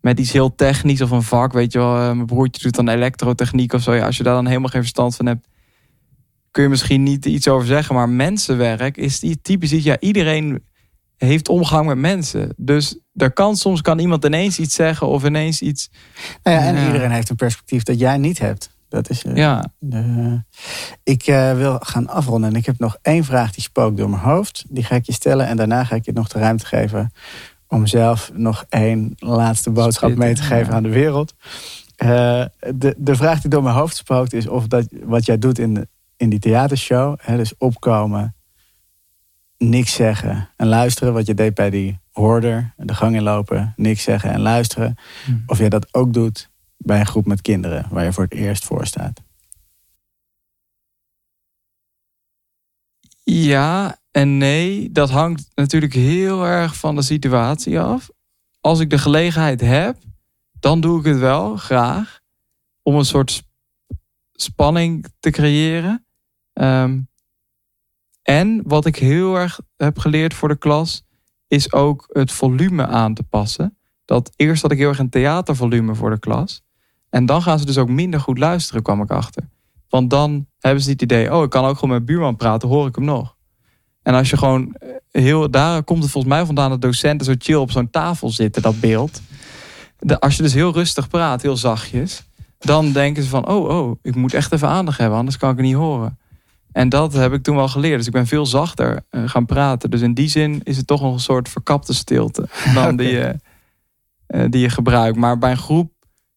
[0.01, 2.15] met iets heel technisch of een vak, weet je wel.
[2.15, 3.93] Mijn broertje doet dan elektrotechniek of zo.
[3.93, 5.47] Ja, als je daar dan helemaal geen verstand van hebt,
[6.51, 7.95] kun je misschien niet iets over zeggen.
[7.95, 10.63] Maar mensenwerk is typisch iets, ja, iedereen
[11.17, 12.53] heeft omgang met mensen.
[12.57, 15.89] Dus er kan soms kan iemand ineens iets zeggen of ineens iets.
[16.43, 16.85] Nou ja, en Ja.
[16.85, 18.75] iedereen heeft een perspectief dat jij niet hebt.
[18.89, 19.65] Dat is, eh, Ja,
[21.03, 24.21] ik eh, wil gaan afronden en ik heb nog één vraag die spookt door mijn
[24.21, 24.65] hoofd.
[24.69, 27.11] Die ga ik je stellen en daarna ga ik je nog de ruimte geven
[27.67, 30.73] om zelf nog één laatste boodschap Spitten, mee te geven ja.
[30.73, 31.33] aan de wereld.
[31.95, 32.45] Eh,
[32.75, 35.73] de, de vraag die door mijn hoofd spookt is of dat, wat jij doet in,
[35.73, 35.87] de,
[36.17, 38.35] in die theatershow, hè, dus opkomen,
[39.57, 44.31] niks zeggen en luisteren, wat je deed bij die hoorder, de gang inlopen, niks zeggen
[44.31, 44.95] en luisteren.
[45.25, 45.31] Hm.
[45.45, 48.65] Of jij dat ook doet bij een groep met kinderen waar je voor het eerst
[48.65, 49.21] voor staat.
[53.23, 58.09] Ja en nee, dat hangt natuurlijk heel erg van de situatie af.
[58.59, 59.97] Als ik de gelegenheid heb,
[60.59, 62.19] dan doe ik het wel graag.
[62.81, 63.47] Om een soort sp-
[64.33, 66.05] spanning te creëren.
[66.53, 66.99] Ehm,
[68.29, 71.03] en wat ik heel erg heb geleerd voor de klas,
[71.47, 73.77] is ook het volume aan te passen.
[74.05, 76.63] Dat eerst had ik heel erg een theatervolume voor de klas.
[77.09, 79.49] En dan gaan ze dus ook minder goed luisteren, kwam ik achter.
[79.89, 82.87] Want dan hebben ze het idee, oh, ik kan ook gewoon met buurman praten, hoor
[82.87, 83.35] ik hem nog.
[84.01, 87.33] En als je gewoon eh, heel, daar komt het volgens mij vandaan dat docenten zo
[87.37, 89.21] chill op zo'n tafel zitten, dat beeld.
[90.19, 92.23] Als je dus heel rustig praat, heel zachtjes,
[92.59, 95.57] dan denken ze van, oh, oh, ik moet echt even aandacht hebben, anders kan ik
[95.57, 96.17] het niet horen.
[96.77, 97.97] En dat heb ik toen wel geleerd.
[97.97, 99.89] Dus ik ben veel zachter eh, gaan praten.
[99.89, 103.39] Dus in die zin is het toch nog een soort verkapte stilte dan die, je,
[104.27, 105.17] eh, die je gebruikt.
[105.17, 105.91] Maar bij een groep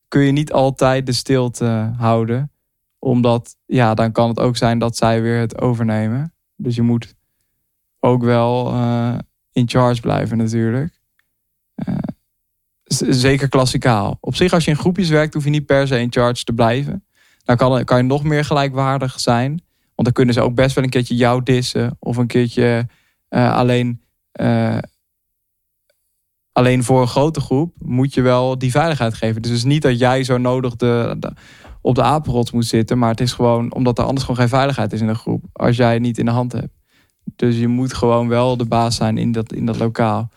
[0.08, 2.50] kun je niet altijd de stilte houden
[2.98, 6.34] omdat, ja, dan kan het ook zijn dat zij weer het overnemen.
[6.56, 7.14] Dus je moet
[8.00, 9.18] ook wel eh,
[9.52, 11.00] in charge blijven natuurlijk.
[11.74, 11.94] Eh,
[13.08, 14.18] zeker klassikaal.
[14.20, 16.52] Op zich, als je in groepjes werkt, hoef je niet per se in charge te
[16.52, 17.04] blijven.
[17.44, 19.62] Dan kan, kan je nog meer gelijkwaardig zijn.
[20.00, 21.96] Want dan kunnen ze ook best wel een keertje jou dissen.
[21.98, 22.88] Of een keertje
[23.28, 24.02] eh, alleen...
[24.32, 24.78] eh,
[26.52, 29.42] alleen voor een grote groep moet je wel die veiligheid geven.
[29.42, 31.32] Dus het is niet dat jij zo nodig de, de-
[31.80, 32.98] op de apenrots moet zitten.
[32.98, 35.44] Maar het is gewoon omdat er anders gewoon geen veiligheid is in een groep.
[35.52, 36.74] Als jij het niet in de hand hebt.
[37.36, 40.30] Dus je moet gewoon wel de baas zijn in dat, in dat lokaal.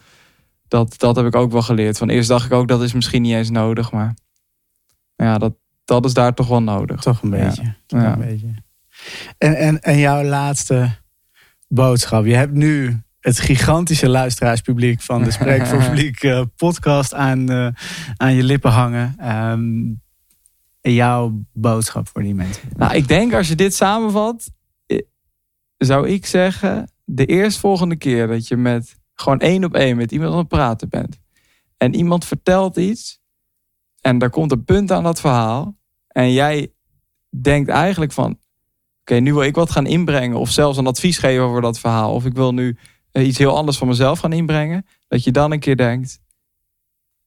[0.68, 1.98] Dat, dat heb ik ook wel geleerd.
[1.98, 3.92] Van eerst dacht ik ook dat is misschien niet eens nodig.
[3.92, 4.14] Maar
[5.16, 5.54] ja, dat,
[5.86, 7.02] dat is daar toch wel nodig.
[7.02, 7.46] Toch een Ja.
[7.48, 7.74] beetje.
[7.88, 8.14] Ja.
[8.14, 8.54] een beetje.
[9.38, 10.92] En, en, en jouw laatste
[11.68, 12.26] boodschap.
[12.26, 17.68] Je hebt nu het gigantische luisteraarspubliek van de Spreek voor Publiek eh, podcast aan, eh,
[18.18, 19.16] aan je lippen hangen.
[19.18, 19.94] Ehm,
[20.82, 22.70] jouw boodschap voor die mensen.
[22.78, 24.52] Nou, ik denk als je dit samenvat,
[24.86, 25.00] eh,
[25.78, 30.32] zou ik zeggen, de eerstvolgende keer dat je met gewoon één op één met iemand
[30.32, 31.20] aan het praten bent
[31.78, 33.22] en iemand vertelt iets
[34.02, 35.78] en daar komt een punt aan dat verhaal
[36.08, 36.74] en jij
[37.30, 38.40] denkt eigenlijk van,
[39.04, 42.14] oké, nu wil ik wat gaan inbrengen of zelfs een advies geven over dat verhaal
[42.14, 42.78] of ik wil nu
[43.12, 46.22] eh, iets heel anders van mezelf gaan inbrengen, dat je dan een keer denkt,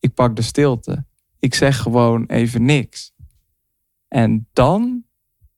[0.00, 1.04] ik pak de stilte.
[1.38, 3.12] Ik zeg gewoon even niks.
[4.08, 5.04] En dan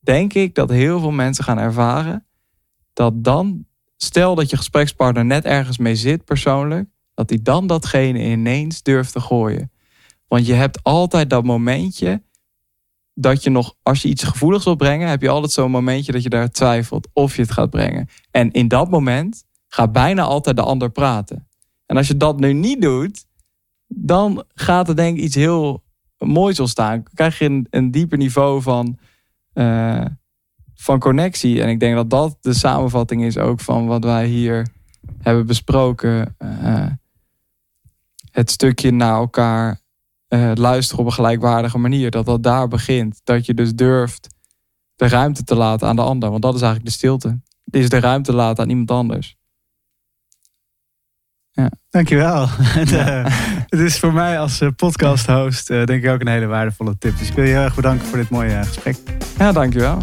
[0.01, 2.27] denk ik dat heel veel mensen gaan ervaren
[2.93, 3.67] dat dan,
[3.97, 9.13] stel dat je gesprekspartner net ergens mee zit persoonlijk, dat hij dan datgene ineens durft
[9.13, 9.73] te gooien.
[10.27, 12.23] Want je hebt altijd dat momentje
[13.21, 16.23] dat je nog, als je iets gevoeligs wil brengen, heb je altijd zo'n momentje dat
[16.23, 18.09] je daar twijfelt of je het gaat brengen.
[18.31, 21.49] En in dat moment gaat bijna altijd de ander praten.
[21.87, 23.27] En als je dat nu niet doet,
[23.87, 25.85] dan gaat er denk ik iets heel
[26.19, 26.95] moois ontstaan.
[26.95, 28.99] Dan krijg je een, een dieper niveau van,
[29.53, 30.05] eh,
[30.75, 31.63] van connectie.
[31.63, 34.69] En ik denk dat dat de samenvatting is ook van wat wij hier
[35.19, 36.35] hebben besproken.
[36.39, 36.87] Eh,
[38.31, 39.81] het stukje naar elkaar
[40.29, 42.11] eh, luisteren op een gelijkwaardige manier.
[42.11, 43.21] Dat dat daar begint.
[43.25, 44.29] Dat je dus durft
[44.97, 46.31] de ruimte te laten aan de ander.
[46.31, 47.29] Want dat is eigenlijk de stilte.
[47.65, 49.39] Het is de ruimte laten aan iemand anders.
[51.91, 52.49] Dankjewel.
[52.75, 53.25] En, eh,
[53.69, 57.19] het is voor mij als eh, podcast-host eh, denk ik ook een hele waardevolle tip.
[57.19, 58.97] Dus ik wil je heel erg bedanken voor dit mooie gesprek.
[59.39, 59.99] Ja, dankjewel.